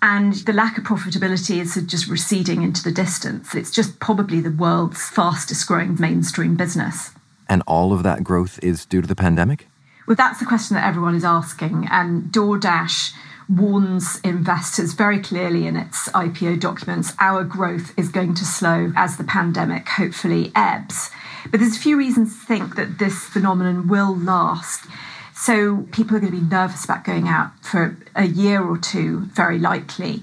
And 0.00 0.34
the 0.34 0.52
lack 0.52 0.78
of 0.78 0.84
profitability 0.84 1.60
is 1.60 1.74
just 1.86 2.06
receding 2.08 2.62
into 2.62 2.82
the 2.82 2.92
distance. 2.92 3.54
It's 3.54 3.70
just 3.70 3.98
probably 3.98 4.40
the 4.40 4.50
world's 4.50 5.08
fastest 5.08 5.66
growing 5.66 5.96
mainstream 5.98 6.54
business. 6.56 7.10
And 7.48 7.62
all 7.66 7.92
of 7.92 8.02
that 8.04 8.22
growth 8.22 8.58
is 8.62 8.86
due 8.86 9.00
to 9.00 9.08
the 9.08 9.16
pandemic? 9.16 9.66
Well, 10.06 10.16
that's 10.16 10.38
the 10.38 10.46
question 10.46 10.74
that 10.76 10.86
everyone 10.86 11.14
is 11.14 11.24
asking. 11.24 11.88
And 11.90 12.24
DoorDash 12.24 13.12
warns 13.48 14.20
investors 14.20 14.92
very 14.94 15.20
clearly 15.20 15.66
in 15.66 15.76
its 15.76 16.08
IPO 16.10 16.60
documents 16.60 17.12
our 17.18 17.44
growth 17.44 17.92
is 17.98 18.08
going 18.08 18.34
to 18.34 18.44
slow 18.44 18.92
as 18.96 19.16
the 19.16 19.24
pandemic 19.24 19.88
hopefully 19.88 20.52
ebbs. 20.54 21.10
But 21.50 21.60
there's 21.60 21.76
a 21.76 21.80
few 21.80 21.96
reasons 21.96 22.38
to 22.38 22.46
think 22.46 22.76
that 22.76 22.98
this 22.98 23.24
phenomenon 23.24 23.88
will 23.88 24.16
last. 24.16 24.86
So 25.34 25.88
people 25.92 26.16
are 26.16 26.20
going 26.20 26.32
to 26.32 26.40
be 26.40 26.46
nervous 26.46 26.84
about 26.84 27.04
going 27.04 27.28
out 27.28 27.50
for 27.62 27.96
a 28.14 28.26
year 28.26 28.62
or 28.62 28.78
two, 28.78 29.20
very 29.32 29.58
likely. 29.58 30.22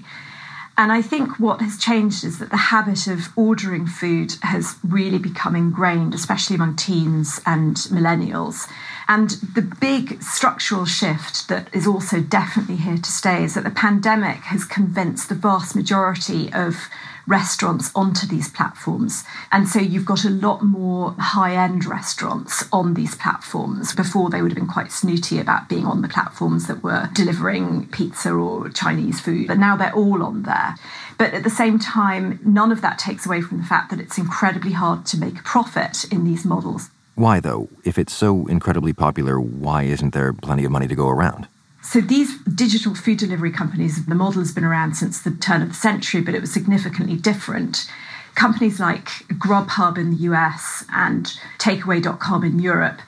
And 0.80 0.90
I 0.90 1.02
think 1.02 1.38
what 1.38 1.60
has 1.60 1.76
changed 1.76 2.24
is 2.24 2.38
that 2.38 2.48
the 2.48 2.56
habit 2.56 3.06
of 3.06 3.28
ordering 3.36 3.86
food 3.86 4.36
has 4.40 4.76
really 4.82 5.18
become 5.18 5.54
ingrained, 5.54 6.14
especially 6.14 6.56
among 6.56 6.76
teens 6.76 7.38
and 7.44 7.76
millennials. 7.76 8.66
And 9.06 9.28
the 9.54 9.60
big 9.60 10.22
structural 10.22 10.86
shift 10.86 11.48
that 11.48 11.68
is 11.74 11.86
also 11.86 12.20
definitely 12.22 12.76
here 12.76 12.96
to 12.96 13.12
stay 13.12 13.44
is 13.44 13.52
that 13.56 13.64
the 13.64 13.70
pandemic 13.70 14.38
has 14.44 14.64
convinced 14.64 15.28
the 15.28 15.34
vast 15.34 15.76
majority 15.76 16.50
of 16.54 16.88
restaurants 17.26 17.90
onto 17.94 18.26
these 18.26 18.48
platforms. 18.48 19.24
And 19.52 19.68
so 19.68 19.78
you've 19.78 20.04
got 20.04 20.24
a 20.24 20.30
lot 20.30 20.62
more 20.62 21.14
high 21.18 21.54
end 21.56 21.84
restaurants 21.84 22.64
on 22.72 22.94
these 22.94 23.14
platforms. 23.14 23.94
Before, 23.94 24.30
they 24.30 24.42
would 24.42 24.52
have 24.52 24.58
been 24.58 24.66
quite 24.66 24.92
snooty 24.92 25.38
about 25.38 25.68
being 25.68 25.86
on 25.86 26.02
the 26.02 26.08
platforms 26.08 26.66
that 26.66 26.82
were 26.82 27.08
delivering 27.12 27.88
pizza 27.88 28.32
or 28.32 28.68
Chinese 28.70 29.20
food, 29.20 29.46
but 29.48 29.58
now 29.58 29.76
they're 29.76 29.94
all 29.94 30.22
on 30.22 30.42
there. 30.42 30.76
But 31.18 31.34
at 31.34 31.44
the 31.44 31.50
same 31.50 31.78
time, 31.78 32.40
none 32.44 32.72
of 32.72 32.80
that 32.80 32.98
takes 32.98 33.26
away 33.26 33.42
from 33.42 33.58
the 33.58 33.64
fact 33.64 33.90
that 33.90 34.00
it's 34.00 34.18
incredibly 34.18 34.72
hard 34.72 35.04
to 35.06 35.18
make 35.18 35.38
a 35.38 35.42
profit 35.42 36.04
in 36.10 36.24
these 36.24 36.44
models. 36.44 36.90
Why, 37.14 37.40
though? 37.40 37.68
If 37.84 37.98
it's 37.98 38.14
so 38.14 38.46
incredibly 38.46 38.94
popular, 38.94 39.38
why 39.38 39.82
isn't 39.82 40.14
there 40.14 40.32
plenty 40.32 40.64
of 40.64 40.72
money 40.72 40.88
to 40.88 40.94
go 40.94 41.08
around? 41.08 41.48
So 41.90 42.00
these 42.00 42.38
digital 42.42 42.94
food 42.94 43.18
delivery 43.18 43.50
companies, 43.50 44.06
the 44.06 44.14
model 44.14 44.42
has 44.42 44.52
been 44.52 44.62
around 44.62 44.94
since 44.94 45.20
the 45.20 45.32
turn 45.32 45.60
of 45.60 45.70
the 45.70 45.74
century, 45.74 46.20
but 46.20 46.36
it 46.36 46.40
was 46.40 46.52
significantly 46.52 47.16
different. 47.16 47.90
Companies 48.36 48.78
like 48.78 49.06
Grubhub 49.40 49.98
in 49.98 50.12
the 50.12 50.18
US 50.18 50.84
and 50.92 51.36
Takeaway.com 51.58 52.44
in 52.44 52.60
Europe, 52.60 53.00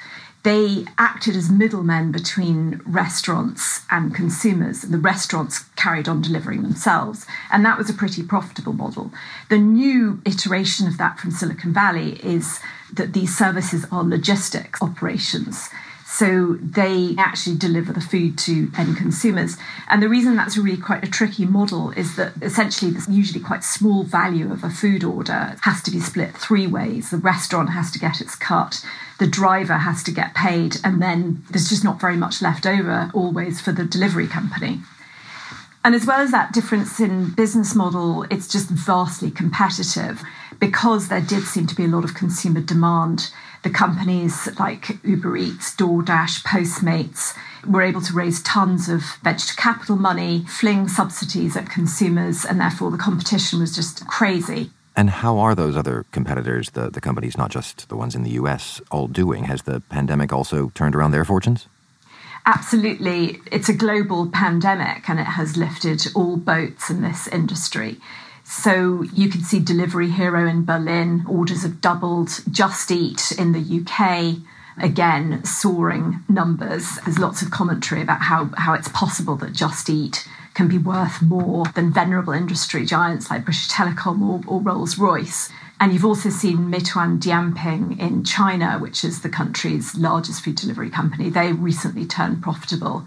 they 0.43 0.85
acted 0.99 1.37
as 1.37 1.49
middlemen 1.49 2.11
between 2.11 2.81
restaurants 2.85 3.83
and 3.89 4.13
consumers. 4.13 4.83
The 4.83 4.99
restaurants 4.99 5.61
carried 5.77 6.09
on 6.09 6.21
delivering 6.21 6.63
themselves, 6.63 7.25
and 7.53 7.65
that 7.65 7.79
was 7.79 7.89
a 7.89 7.95
pretty 7.95 8.25
profitable 8.25 8.73
model. 8.73 9.13
The 9.49 9.59
new 9.59 10.21
iteration 10.25 10.89
of 10.89 10.99
that 10.99 11.21
from 11.21 11.31
Silicon 11.31 11.73
Valley 11.73 12.19
is 12.25 12.59
that 12.93 13.13
these 13.13 13.39
services 13.39 13.87
are 13.93 14.03
logistics 14.03 14.83
operations. 14.83 15.69
So 16.13 16.59
they 16.61 17.15
actually 17.17 17.57
deliver 17.57 17.91
the 17.91 18.03
food 18.03 18.37
to 18.41 18.71
end 18.77 18.99
consumers. 18.99 19.57
And 19.89 20.03
the 20.03 20.11
reason 20.11 20.37
that's 20.37 20.59
really 20.59 20.77
quite 20.77 21.03
a 21.03 21.11
tricky 21.11 21.47
model 21.47 21.91
is 21.93 22.17
that 22.17 22.35
essentially 22.43 22.91
this 22.91 23.09
usually 23.09 23.41
quite 23.43 23.65
small 23.65 24.03
value 24.03 24.53
of 24.53 24.63
a 24.63 24.69
food 24.69 25.05
order 25.05 25.57
has 25.63 25.81
to 25.85 25.91
be 25.91 26.01
split 26.01 26.37
three 26.37 26.67
ways. 26.67 27.11
The 27.11 27.17
restaurant 27.17 27.71
has 27.71 27.91
to 27.93 27.99
get 27.99 28.21
its 28.21 28.35
cut, 28.35 28.85
the 29.19 29.27
driver 29.27 29.79
has 29.79 30.03
to 30.03 30.13
get 30.13 30.35
paid, 30.35 30.77
and 30.85 31.01
then 31.01 31.45
there's 31.51 31.71
just 31.71 31.83
not 31.83 31.99
very 31.99 32.19
much 32.19 32.43
left 32.43 32.67
over 32.67 33.11
always 33.15 33.63
for 33.63 33.73
the 33.73 33.85
delivery 33.85 34.27
company. 34.27 34.81
And 35.83 35.95
as 35.95 36.05
well 36.05 36.21
as 36.21 36.31
that 36.31 36.53
difference 36.53 37.01
in 37.01 37.31
business 37.31 37.75
model, 37.75 38.25
it's 38.25 38.49
just 38.49 38.69
vastly 38.69 39.31
competitive 39.31 40.23
because 40.61 41.09
there 41.09 41.23
did 41.23 41.45
seem 41.45 41.67
to 41.69 41.75
be 41.75 41.85
a 41.85 41.89
lot 41.89 42.05
of 42.05 42.15
consumer 42.15 42.61
demand 42.61 43.31
the 43.63 43.71
companies 43.71 44.49
like 44.59 44.99
Uber 45.05 45.37
Eats, 45.37 45.75
DoorDash, 45.77 46.43
Postmates 46.43 47.37
were 47.67 47.83
able 47.83 48.01
to 48.01 48.13
raise 48.13 48.43
tons 48.43 48.89
of 48.89 49.03
venture 49.23 49.55
capital 49.57 49.97
money, 49.97 50.45
fling 50.49 50.89
subsidies 50.89 51.57
at 51.57 51.71
consumers, 51.71 52.45
and 52.45 52.61
therefore 52.61 52.91
the 52.91 52.99
competition 52.99 53.61
was 53.61 53.75
just 53.75 54.07
crazy. 54.07 54.71
And 54.97 55.09
how 55.09 55.39
are 55.39 55.55
those 55.55 55.77
other 55.77 56.05
competitors, 56.13 56.71
the, 56.71 56.91
the 56.91 57.01
companies, 57.01 57.39
not 57.39 57.51
just 57.51 57.89
the 57.89 57.97
ones 57.97 58.15
in 58.15 58.25
the 58.25 58.31
US, 58.33 58.81
all 58.91 59.07
doing? 59.07 59.45
Has 59.45 59.63
the 59.63 59.81
pandemic 59.89 60.33
also 60.33 60.71
turned 60.75 60.95
around 60.95 61.13
their 61.13 61.25
fortunes? 61.25 61.67
Absolutely. 62.45 63.41
It's 63.51 63.69
a 63.69 63.73
global 63.73 64.29
pandemic 64.29 65.09
and 65.09 65.21
it 65.21 65.27
has 65.27 65.57
lifted 65.57 66.05
all 66.15 66.37
boats 66.37 66.91
in 66.91 67.01
this 67.01 67.29
industry. 67.29 67.99
So 68.53 69.03
you 69.15 69.31
can 69.31 69.43
see 69.43 69.61
Delivery 69.61 70.11
Hero 70.11 70.47
in 70.47 70.67
Berlin, 70.67 71.25
orders 71.27 71.63
have 71.63 71.81
doubled. 71.81 72.43
Just 72.51 72.91
Eat 72.91 73.33
in 73.33 73.53
the 73.53 73.81
UK, 73.81 74.37
again, 74.77 75.43
soaring 75.43 76.23
numbers. 76.29 76.99
There's 77.03 77.19
lots 77.19 77.41
of 77.41 77.51
commentary 77.51 78.03
about 78.03 78.21
how, 78.21 78.51
how 78.59 78.75
it's 78.75 78.91
possible 78.91 79.37
that 79.37 79.55
Just 79.55 79.89
Eat 79.89 80.29
can 80.53 80.69
be 80.69 80.77
worth 80.77 81.23
more 81.23 81.65
than 81.75 81.95
venerable 81.95 82.35
industry 82.35 82.85
giants 82.85 83.31
like 83.31 83.47
British 83.47 83.69
Telecom 83.69 84.21
or, 84.21 84.43
or 84.47 84.61
Rolls 84.61 84.99
Royce. 84.99 85.49
And 85.81 85.95
you've 85.95 86.05
also 86.05 86.29
seen 86.29 86.71
Meituan 86.71 87.19
Dianping 87.19 87.99
in 87.99 88.23
China, 88.23 88.79
which 88.79 89.03
is 89.03 89.23
the 89.23 89.31
country's 89.31 89.97
largest 89.97 90.45
food 90.45 90.57
delivery 90.57 90.91
company. 90.91 91.31
They 91.31 91.55
recently 91.55 92.05
turned 92.05 92.43
profitable 92.43 93.07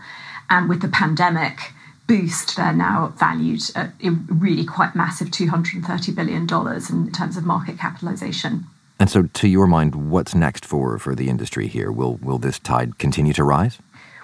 And 0.50 0.68
with 0.68 0.82
the 0.82 0.88
pandemic 0.88 1.72
boost, 2.08 2.56
they're 2.56 2.74
now 2.74 3.14
valued 3.18 3.62
at 3.76 3.94
really 4.30 4.66
quite 4.66 4.96
massive 4.96 5.30
$230 5.30 6.16
billion 6.16 6.44
in 6.44 7.12
terms 7.12 7.38
of 7.38 7.46
market 7.46 7.78
capitalization. 7.78 8.66
And 9.00 9.10
so, 9.10 9.24
to 9.24 9.48
your 9.48 9.68
mind, 9.68 10.10
what's 10.10 10.34
next 10.34 10.66
for, 10.66 10.98
for 10.98 11.16
the 11.16 11.28
industry 11.30 11.68
here? 11.68 11.92
Will, 11.92 12.16
will 12.16 12.38
this 12.38 12.60
tide 12.60 12.98
continue 12.98 13.34
to 13.34 13.44
rise? 13.44 13.80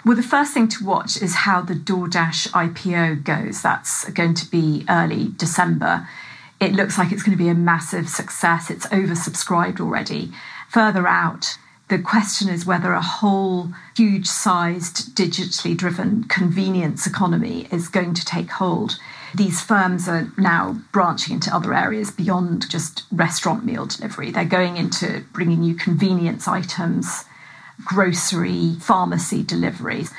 Well, 0.05 0.15
the 0.15 0.23
first 0.23 0.53
thing 0.53 0.67
to 0.69 0.85
watch 0.85 1.21
is 1.21 1.35
how 1.35 1.61
the 1.61 1.75
DoorDash 1.75 2.49
IPO 2.49 3.23
goes. 3.23 3.61
That's 3.61 4.09
going 4.11 4.33
to 4.35 4.49
be 4.49 4.85
early 4.89 5.33
December. 5.35 6.07
It 6.59 6.73
looks 6.73 6.97
like 6.97 7.11
it's 7.11 7.21
going 7.21 7.37
to 7.37 7.43
be 7.43 7.49
a 7.49 7.55
massive 7.55 8.09
success. 8.09 8.69
It's 8.69 8.87
oversubscribed 8.87 9.79
already. 9.79 10.31
Further 10.69 11.07
out, 11.07 11.57
the 11.91 11.99
question 11.99 12.47
is 12.47 12.65
whether 12.65 12.93
a 12.93 13.01
whole 13.01 13.73
huge 13.97 14.25
sized, 14.25 15.13
digitally 15.13 15.75
driven 15.75 16.23
convenience 16.23 17.05
economy 17.05 17.67
is 17.69 17.89
going 17.89 18.13
to 18.13 18.23
take 18.23 18.49
hold. 18.49 18.97
These 19.35 19.59
firms 19.59 20.07
are 20.07 20.31
now 20.37 20.79
branching 20.93 21.33
into 21.35 21.53
other 21.53 21.73
areas 21.73 22.09
beyond 22.09 22.69
just 22.69 23.03
restaurant 23.11 23.65
meal 23.65 23.87
delivery. 23.87 24.31
They're 24.31 24.45
going 24.45 24.77
into 24.77 25.25
bringing 25.33 25.63
you 25.63 25.75
convenience 25.75 26.47
items 26.47 27.25
grocery, 27.83 28.75
pharmacy 28.79 29.43
deliveries. 29.43 30.13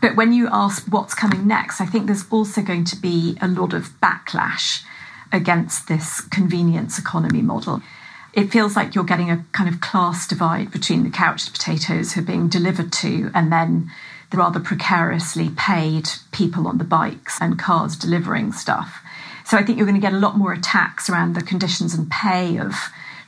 But 0.00 0.16
when 0.16 0.32
you 0.32 0.48
ask 0.50 0.86
what's 0.86 1.12
coming 1.12 1.46
next, 1.46 1.82
I 1.82 1.86
think 1.86 2.06
there's 2.06 2.24
also 2.30 2.62
going 2.62 2.84
to 2.84 2.96
be 2.96 3.36
a 3.42 3.48
lot 3.48 3.74
of 3.74 3.90
backlash 4.00 4.84
against 5.32 5.86
this 5.86 6.22
convenience 6.22 6.98
economy 6.98 7.42
model. 7.42 7.82
It 8.32 8.52
feels 8.52 8.76
like 8.76 8.94
you're 8.94 9.04
getting 9.04 9.30
a 9.30 9.44
kind 9.52 9.68
of 9.68 9.80
class 9.80 10.26
divide 10.26 10.70
between 10.70 11.02
the 11.02 11.10
couch 11.10 11.52
potatoes 11.52 12.12
who 12.12 12.20
are 12.20 12.24
being 12.24 12.48
delivered 12.48 12.92
to 12.94 13.30
and 13.34 13.50
then 13.50 13.90
the 14.30 14.36
rather 14.36 14.60
precariously 14.60 15.50
paid 15.50 16.08
people 16.30 16.68
on 16.68 16.78
the 16.78 16.84
bikes 16.84 17.38
and 17.40 17.58
cars 17.58 17.96
delivering 17.96 18.52
stuff. 18.52 19.02
So 19.44 19.56
I 19.56 19.64
think 19.64 19.78
you're 19.78 19.86
going 19.86 20.00
to 20.00 20.06
get 20.06 20.12
a 20.12 20.18
lot 20.18 20.38
more 20.38 20.52
attacks 20.52 21.10
around 21.10 21.34
the 21.34 21.42
conditions 21.42 21.94
and 21.94 22.08
pay 22.08 22.56
of 22.56 22.74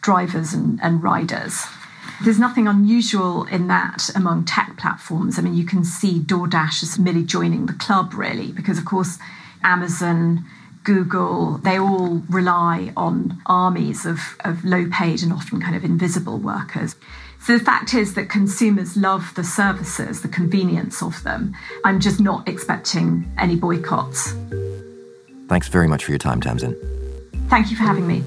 drivers 0.02 0.52
and, 0.52 0.78
and 0.80 1.02
riders. 1.02 1.64
There's 2.23 2.38
nothing 2.38 2.68
unusual 2.68 3.44
in 3.47 3.66
that 3.66 4.11
among 4.14 4.44
tech 4.44 4.76
platforms. 4.76 5.38
I 5.38 5.42
mean, 5.42 5.54
you 5.54 5.64
can 5.64 5.85
see 5.85 6.21
DoorDash 6.21 6.82
as 6.85 6.99
merely 6.99 7.25
joining 7.25 7.66
the 7.66 7.73
club, 7.73 8.14
really, 8.14 8.52
because 8.52 8.78
of 8.78 8.85
course, 8.85 9.18
Amazon, 9.64 10.44
Google, 10.85 11.59
they 11.59 11.79
all 11.79 12.23
rely 12.29 12.93
on 12.97 13.41
armies 13.47 14.07
of, 14.07 14.21
of 14.41 14.65
low 14.65 14.89
paid 14.91 15.23
and 15.23 15.33
often 15.33 15.61
kind 15.61 15.77
of 15.77 15.85
invisible 15.85 16.39
workers. 16.39 16.97
So 17.41 17.59
the 17.59 17.65
fact 17.65 17.95
is 17.95 18.15
that 18.15 18.29
consumers 18.29 18.97
love 18.97 19.33
the 19.35 19.43
services, 19.45 20.23
the 20.23 20.29
convenience 20.29 21.03
of 21.03 21.23
them. 21.25 21.55
I'm 21.85 22.01
just 22.01 22.21
not 22.21 22.49
expecting 22.49 23.31
any 23.37 23.57
boycotts. 23.57 24.35
Thanks 25.49 25.69
very 25.69 25.89
much 25.89 26.05
for 26.05 26.12
your 26.12 26.19
time, 26.19 26.41
Tamzin. 26.41 26.77
Thank 27.49 27.71
you 27.71 27.77
for 27.77 27.83
having 27.83 28.07
me. 28.07 28.23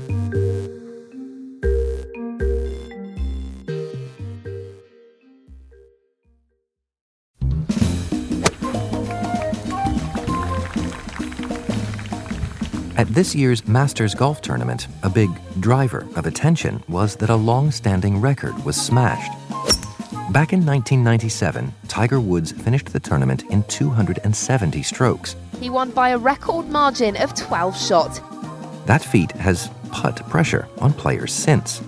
At 12.97 13.09
this 13.09 13.35
year's 13.35 13.67
Masters 13.67 14.15
Golf 14.15 14.41
Tournament, 14.41 14.87
a 15.03 15.09
big 15.09 15.29
driver 15.59 16.07
of 16.15 16.25
attention 16.25 16.81
was 16.87 17.17
that 17.17 17.29
a 17.29 17.35
long 17.35 17.69
standing 17.69 18.21
record 18.21 18.57
was 18.63 18.81
smashed. 18.81 19.33
Back 20.31 20.53
in 20.53 20.65
1997, 20.65 21.73
Tiger 21.89 22.21
Woods 22.21 22.53
finished 22.53 22.93
the 22.93 23.01
tournament 23.01 23.43
in 23.49 23.63
270 23.63 24.81
strokes. 24.81 25.35
He 25.59 25.69
won 25.69 25.91
by 25.91 26.09
a 26.09 26.17
record 26.17 26.69
margin 26.69 27.17
of 27.17 27.35
12 27.35 27.77
shots. 27.77 28.21
That 28.85 29.03
feat 29.03 29.33
has 29.33 29.69
put 29.91 30.15
pressure 30.29 30.65
on 30.79 30.93
players 30.93 31.33
since. 31.33 31.81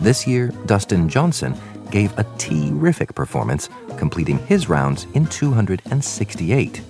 This 0.00 0.24
year, 0.24 0.52
Dustin 0.66 1.08
Johnson 1.08 1.56
gave 1.90 2.16
a 2.16 2.24
terrific 2.38 3.12
performance, 3.16 3.68
completing 3.96 4.38
his 4.46 4.68
rounds 4.68 5.08
in 5.14 5.26
268. 5.26 6.80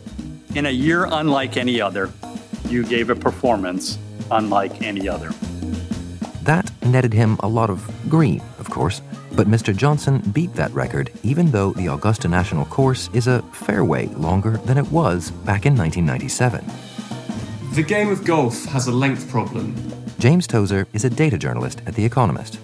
In 0.55 0.67
a 0.67 0.71
year 0.71 1.07
unlike 1.11 1.57
any 1.57 1.81
other, 1.81 2.13
you 2.67 2.85
gave 2.85 3.11
a 3.11 3.15
performance 3.15 3.99
unlike 4.31 4.83
any 4.83 5.09
other. 5.09 5.31
That 6.43 6.71
netted 6.85 7.13
him 7.13 7.37
a 7.41 7.49
lot 7.49 7.71
of 7.71 7.91
green, 8.09 8.43
of 8.59 8.69
course, 8.71 9.01
but 9.33 9.47
Mr. 9.47 9.75
Johnson 9.77 10.21
beat 10.33 10.53
that 10.55 10.71
record 10.73 11.11
even 11.23 11.51
though 11.51 11.73
the 11.73 11.87
Augusta 11.87 12.29
National 12.29 12.65
Course 12.67 13.09
is 13.13 13.27
a 13.27 13.43
fairway 13.53 14.07
longer 14.09 14.59
than 14.59 14.79
it 14.79 14.87
was 14.91 15.31
back 15.31 15.67
in 15.67 15.77
1997. 15.77 16.65
The 17.75 17.83
game 17.83 18.11
of 18.11 18.25
golf 18.25 18.65
has 18.67 18.87
a 18.87 18.93
length 18.93 19.29
problem. 19.29 19.75
James 20.19 20.47
Tozer 20.47 20.87
is 20.93 21.05
a 21.05 21.11
data 21.11 21.37
journalist 21.37 21.83
at 21.87 21.95
The 21.95 22.05
Economist. 22.05 22.59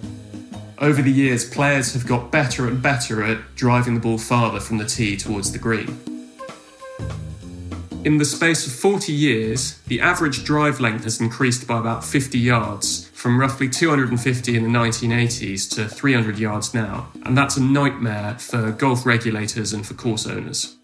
Over 0.79 1.01
the 1.01 1.11
years, 1.11 1.47
players 1.47 1.93
have 1.93 2.07
got 2.07 2.31
better 2.31 2.67
and 2.67 2.81
better 2.81 3.21
at 3.23 3.55
driving 3.55 3.93
the 3.93 3.99
ball 3.99 4.17
farther 4.17 4.59
from 4.59 4.77
the 4.77 4.85
tee 4.85 5.17
towards 5.17 5.51
the 5.51 5.59
green. 5.59 6.10
In 8.03 8.17
the 8.17 8.25
space 8.25 8.65
of 8.65 8.73
40 8.73 9.11
years, 9.11 9.77
the 9.87 10.01
average 10.01 10.43
drive 10.43 10.79
length 10.79 11.03
has 11.03 11.21
increased 11.21 11.67
by 11.67 11.77
about 11.77 12.03
50 12.03 12.39
yards, 12.39 13.07
from 13.09 13.39
roughly 13.39 13.69
250 13.69 14.57
in 14.57 14.63
the 14.63 14.69
1980s 14.69 15.69
to 15.75 15.87
300 15.87 16.39
yards 16.39 16.73
now. 16.73 17.11
And 17.25 17.37
that's 17.37 17.57
a 17.57 17.61
nightmare 17.61 18.37
for 18.39 18.71
golf 18.71 19.05
regulators 19.05 19.71
and 19.71 19.85
for 19.85 19.93
course 19.93 20.25
owners. 20.25 20.77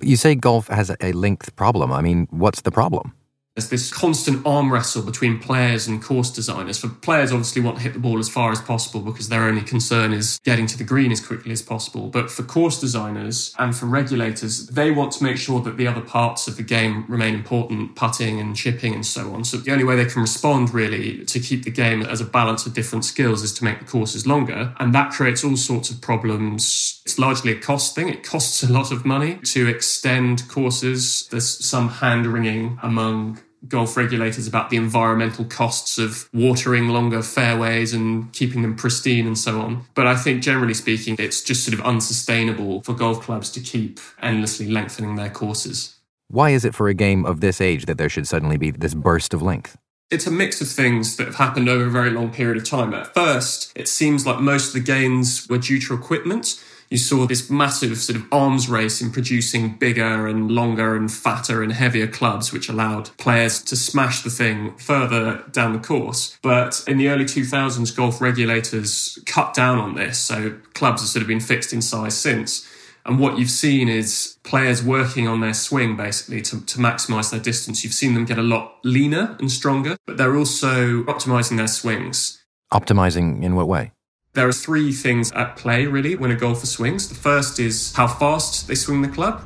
You 0.00 0.16
say 0.16 0.34
golf 0.34 0.66
has 0.66 0.90
a 1.00 1.12
length 1.12 1.54
problem. 1.54 1.92
I 1.92 2.02
mean, 2.02 2.26
what's 2.30 2.62
the 2.62 2.72
problem? 2.72 3.14
There's 3.56 3.70
this 3.70 3.90
constant 3.90 4.46
arm 4.46 4.70
wrestle 4.70 5.00
between 5.00 5.38
players 5.38 5.86
and 5.86 6.02
course 6.02 6.30
designers. 6.30 6.76
For 6.76 6.88
players, 6.88 7.32
obviously 7.32 7.62
want 7.62 7.78
to 7.78 7.82
hit 7.82 7.94
the 7.94 7.98
ball 7.98 8.18
as 8.18 8.28
far 8.28 8.52
as 8.52 8.60
possible 8.60 9.00
because 9.00 9.30
their 9.30 9.44
only 9.44 9.62
concern 9.62 10.12
is 10.12 10.38
getting 10.44 10.66
to 10.66 10.76
the 10.76 10.84
green 10.84 11.10
as 11.10 11.26
quickly 11.26 11.52
as 11.52 11.62
possible. 11.62 12.08
But 12.08 12.30
for 12.30 12.42
course 12.42 12.78
designers 12.78 13.54
and 13.58 13.74
for 13.74 13.86
regulators, 13.86 14.66
they 14.66 14.90
want 14.90 15.12
to 15.12 15.24
make 15.24 15.38
sure 15.38 15.62
that 15.62 15.78
the 15.78 15.86
other 15.86 16.02
parts 16.02 16.46
of 16.46 16.58
the 16.58 16.62
game 16.62 17.06
remain 17.08 17.34
important, 17.34 17.96
putting 17.96 18.38
and 18.38 18.54
chipping 18.54 18.92
and 18.92 19.06
so 19.06 19.32
on. 19.32 19.42
So 19.44 19.56
the 19.56 19.72
only 19.72 19.84
way 19.84 19.96
they 19.96 20.04
can 20.04 20.20
respond 20.20 20.74
really 20.74 21.24
to 21.24 21.40
keep 21.40 21.64
the 21.64 21.70
game 21.70 22.02
as 22.02 22.20
a 22.20 22.26
balance 22.26 22.66
of 22.66 22.74
different 22.74 23.06
skills 23.06 23.42
is 23.42 23.54
to 23.54 23.64
make 23.64 23.78
the 23.78 23.86
courses 23.86 24.26
longer. 24.26 24.74
And 24.78 24.94
that 24.94 25.12
creates 25.12 25.42
all 25.42 25.56
sorts 25.56 25.88
of 25.88 26.02
problems. 26.02 27.00
It's 27.06 27.18
largely 27.18 27.52
a 27.52 27.58
cost 27.58 27.94
thing. 27.94 28.10
It 28.10 28.22
costs 28.22 28.62
a 28.62 28.70
lot 28.70 28.92
of 28.92 29.06
money 29.06 29.36
to 29.44 29.66
extend 29.66 30.46
courses. 30.46 31.26
There's 31.30 31.64
some 31.64 31.88
hand 31.88 32.26
wringing 32.26 32.78
among 32.82 33.40
golf 33.68 33.96
regulators 33.96 34.46
about 34.46 34.70
the 34.70 34.76
environmental 34.76 35.44
costs 35.44 35.98
of 35.98 36.28
watering 36.32 36.88
longer 36.88 37.22
fairways 37.22 37.92
and 37.92 38.32
keeping 38.32 38.62
them 38.62 38.76
pristine 38.76 39.26
and 39.26 39.38
so 39.38 39.60
on. 39.60 39.84
But 39.94 40.06
I 40.06 40.16
think 40.16 40.42
generally 40.42 40.74
speaking, 40.74 41.16
it's 41.18 41.42
just 41.42 41.64
sort 41.64 41.78
of 41.78 41.84
unsustainable 41.84 42.82
for 42.82 42.94
golf 42.94 43.22
clubs 43.22 43.50
to 43.52 43.60
keep 43.60 44.00
endlessly 44.20 44.68
lengthening 44.68 45.16
their 45.16 45.30
courses. 45.30 45.96
Why 46.28 46.50
is 46.50 46.64
it 46.64 46.74
for 46.74 46.88
a 46.88 46.94
game 46.94 47.24
of 47.24 47.40
this 47.40 47.60
age 47.60 47.86
that 47.86 47.98
there 47.98 48.08
should 48.08 48.26
suddenly 48.26 48.56
be 48.56 48.70
this 48.70 48.94
burst 48.94 49.32
of 49.32 49.42
length? 49.42 49.76
It's 50.10 50.26
a 50.26 50.30
mix 50.30 50.60
of 50.60 50.68
things 50.68 51.16
that 51.16 51.26
have 51.26 51.36
happened 51.36 51.68
over 51.68 51.86
a 51.86 51.90
very 51.90 52.10
long 52.10 52.30
period 52.30 52.56
of 52.56 52.64
time. 52.64 52.94
At 52.94 53.12
first, 53.12 53.72
it 53.74 53.88
seems 53.88 54.24
like 54.24 54.40
most 54.40 54.68
of 54.68 54.74
the 54.74 54.80
gains 54.80 55.48
were 55.48 55.58
due 55.58 55.80
to 55.80 55.94
equipment 55.94 56.62
you 56.90 56.98
saw 56.98 57.26
this 57.26 57.50
massive 57.50 57.98
sort 57.98 58.16
of 58.16 58.26
arms 58.32 58.68
race 58.68 59.00
in 59.00 59.10
producing 59.10 59.76
bigger 59.76 60.26
and 60.26 60.50
longer 60.50 60.94
and 60.96 61.10
fatter 61.10 61.62
and 61.62 61.72
heavier 61.72 62.06
clubs, 62.06 62.52
which 62.52 62.68
allowed 62.68 63.10
players 63.18 63.62
to 63.64 63.76
smash 63.76 64.22
the 64.22 64.30
thing 64.30 64.76
further 64.76 65.44
down 65.50 65.72
the 65.72 65.78
course. 65.78 66.38
But 66.42 66.84
in 66.86 66.98
the 66.98 67.08
early 67.08 67.24
2000s, 67.24 67.96
golf 67.96 68.20
regulators 68.20 69.18
cut 69.26 69.54
down 69.54 69.78
on 69.78 69.94
this. 69.94 70.18
So 70.18 70.58
clubs 70.74 71.02
have 71.02 71.08
sort 71.08 71.22
of 71.22 71.28
been 71.28 71.40
fixed 71.40 71.72
in 71.72 71.82
size 71.82 72.16
since. 72.16 72.68
And 73.04 73.20
what 73.20 73.38
you've 73.38 73.50
seen 73.50 73.88
is 73.88 74.36
players 74.42 74.82
working 74.82 75.28
on 75.28 75.40
their 75.40 75.54
swing 75.54 75.96
basically 75.96 76.42
to, 76.42 76.60
to 76.64 76.78
maximize 76.78 77.30
their 77.30 77.40
distance. 77.40 77.84
You've 77.84 77.92
seen 77.92 78.14
them 78.14 78.24
get 78.24 78.36
a 78.36 78.42
lot 78.42 78.78
leaner 78.82 79.36
and 79.38 79.50
stronger, 79.50 79.96
but 80.06 80.16
they're 80.16 80.36
also 80.36 81.04
optimizing 81.04 81.56
their 81.56 81.68
swings. 81.68 82.44
Optimizing 82.72 83.44
in 83.44 83.54
what 83.54 83.68
way? 83.68 83.92
There 84.36 84.46
are 84.46 84.52
three 84.52 84.92
things 84.92 85.32
at 85.32 85.56
play, 85.56 85.86
really, 85.86 86.14
when 86.14 86.30
a 86.30 86.36
golfer 86.36 86.66
swings. 86.66 87.08
The 87.08 87.14
first 87.14 87.58
is 87.58 87.94
how 87.94 88.06
fast 88.06 88.68
they 88.68 88.74
swing 88.74 89.00
the 89.00 89.08
club. 89.08 89.42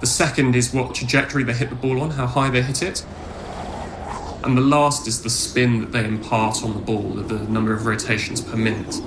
The 0.00 0.06
second 0.06 0.56
is 0.56 0.72
what 0.72 0.94
trajectory 0.94 1.44
they 1.44 1.52
hit 1.52 1.68
the 1.68 1.74
ball 1.74 2.00
on, 2.00 2.12
how 2.12 2.26
high 2.26 2.48
they 2.48 2.62
hit 2.62 2.82
it. 2.82 3.04
And 4.42 4.56
the 4.56 4.62
last 4.62 5.06
is 5.06 5.22
the 5.22 5.28
spin 5.28 5.80
that 5.80 5.92
they 5.92 6.06
impart 6.06 6.64
on 6.64 6.72
the 6.72 6.80
ball, 6.80 7.10
the 7.10 7.40
number 7.50 7.74
of 7.74 7.84
rotations 7.84 8.40
per 8.40 8.56
minute. 8.56 8.98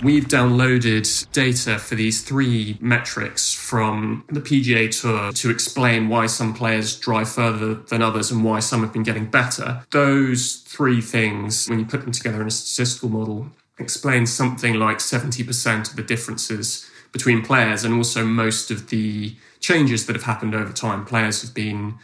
We've 0.00 0.28
downloaded 0.28 1.30
data 1.32 1.78
for 1.78 1.96
these 1.96 2.22
three 2.22 2.78
metrics 2.80 3.52
from 3.52 4.24
the 4.28 4.40
PGA 4.40 4.88
Tour 4.88 5.32
to 5.32 5.50
explain 5.50 6.08
why 6.08 6.26
some 6.26 6.54
players 6.54 6.96
drive 6.96 7.28
further 7.28 7.74
than 7.74 8.00
others 8.00 8.30
and 8.30 8.44
why 8.44 8.60
some 8.60 8.82
have 8.82 8.92
been 8.92 9.02
getting 9.02 9.26
better. 9.26 9.84
Those 9.90 10.56
three 10.66 11.00
things, 11.00 11.66
when 11.66 11.80
you 11.80 11.84
put 11.84 12.02
them 12.02 12.12
together 12.12 12.40
in 12.40 12.46
a 12.46 12.50
statistical 12.50 13.08
model, 13.08 13.50
explain 13.78 14.26
something 14.26 14.74
like 14.74 14.98
70% 14.98 15.90
of 15.90 15.96
the 15.96 16.02
differences 16.02 16.88
between 17.10 17.42
players 17.42 17.82
and 17.82 17.94
also 17.94 18.24
most 18.24 18.70
of 18.70 18.90
the 18.90 19.34
changes 19.58 20.06
that 20.06 20.14
have 20.14 20.24
happened 20.24 20.54
over 20.54 20.72
time. 20.72 21.04
Players 21.04 21.42
have 21.42 21.54
been 21.54 21.98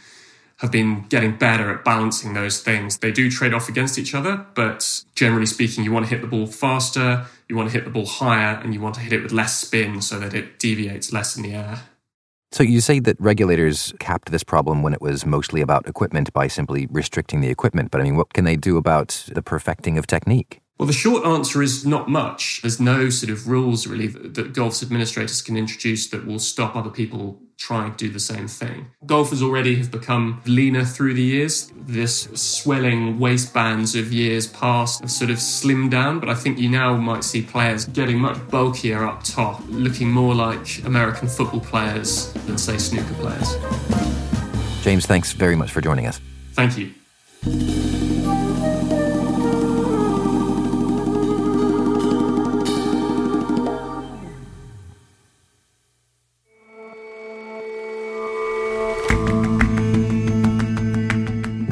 have 0.59 0.71
been 0.71 1.03
getting 1.09 1.35
better 1.35 1.69
at 1.69 1.83
balancing 1.83 2.33
those 2.33 2.61
things. 2.61 2.99
They 2.99 3.11
do 3.11 3.29
trade 3.29 3.53
off 3.53 3.67
against 3.67 3.99
each 3.99 4.15
other, 4.15 4.45
but 4.55 5.03
generally 5.13 5.45
speaking, 5.45 5.83
you 5.83 5.91
want 5.91 6.05
to 6.05 6.09
hit 6.09 6.21
the 6.21 6.27
ball 6.27 6.47
faster, 6.47 7.25
you 7.49 7.55
want 7.55 7.69
to 7.69 7.73
hit 7.73 7.83
the 7.83 7.91
ball 7.91 8.05
higher, 8.05 8.59
and 8.63 8.73
you 8.73 8.79
want 8.79 8.95
to 8.95 9.01
hit 9.01 9.11
it 9.11 9.21
with 9.21 9.33
less 9.33 9.59
spin 9.59 10.01
so 10.01 10.17
that 10.19 10.33
it 10.33 10.57
deviates 10.57 11.11
less 11.11 11.35
in 11.35 11.43
the 11.43 11.53
air. 11.53 11.81
So 12.51 12.63
you 12.63 12.79
say 12.79 12.99
that 12.99 13.19
regulators 13.19 13.93
capped 13.99 14.31
this 14.31 14.43
problem 14.43 14.81
when 14.81 14.93
it 14.93 15.01
was 15.01 15.25
mostly 15.25 15.59
about 15.59 15.87
equipment 15.87 16.31
by 16.31 16.47
simply 16.47 16.87
restricting 16.89 17.41
the 17.41 17.49
equipment, 17.49 17.91
but 17.91 17.99
I 17.99 18.05
mean, 18.05 18.15
what 18.15 18.31
can 18.31 18.45
they 18.45 18.55
do 18.55 18.77
about 18.77 19.25
the 19.27 19.41
perfecting 19.41 19.97
of 19.97 20.07
technique? 20.07 20.61
Well, 20.77 20.87
the 20.87 20.93
short 20.93 21.25
answer 21.25 21.61
is 21.61 21.85
not 21.85 22.09
much. 22.09 22.61
There's 22.61 22.79
no 22.79 23.09
sort 23.09 23.29
of 23.29 23.47
rules 23.47 23.87
really 23.87 24.07
that, 24.07 24.35
that 24.35 24.53
golf's 24.53 24.83
administrators 24.83 25.41
can 25.41 25.57
introduce 25.57 26.07
that 26.09 26.25
will 26.25 26.39
stop 26.39 26.75
other 26.75 26.89
people 26.89 27.41
trying 27.57 27.85
and 27.85 27.97
do 27.97 28.09
the 28.09 28.19
same 28.19 28.47
thing. 28.47 28.87
Golfers 29.05 29.41
already 29.41 29.75
have 29.75 29.91
become 29.91 30.41
leaner 30.45 30.83
through 30.83 31.13
the 31.13 31.21
years. 31.21 31.71
This 31.75 32.23
swelling 32.33 33.19
waistbands 33.19 33.95
of 33.95 34.11
years 34.11 34.47
past 34.47 35.01
have 35.01 35.11
sort 35.11 35.31
of 35.31 35.37
slimmed 35.37 35.91
down, 35.91 36.19
but 36.19 36.29
I 36.29 36.35
think 36.35 36.59
you 36.59 36.69
now 36.69 36.95
might 36.97 37.23
see 37.23 37.41
players 37.41 37.85
getting 37.85 38.19
much 38.19 38.37
bulkier 38.49 39.05
up 39.05 39.23
top, 39.23 39.61
looking 39.69 40.11
more 40.11 40.35
like 40.35 40.83
American 40.85 41.27
football 41.27 41.61
players 41.61 42.33
than, 42.45 42.57
say, 42.57 42.77
snooker 42.77 43.13
players. 43.15 43.55
James, 44.83 45.05
thanks 45.05 45.31
very 45.31 45.55
much 45.55 45.71
for 45.71 45.81
joining 45.81 46.07
us. 46.07 46.19
Thank 46.53 46.77
you. 46.77 48.04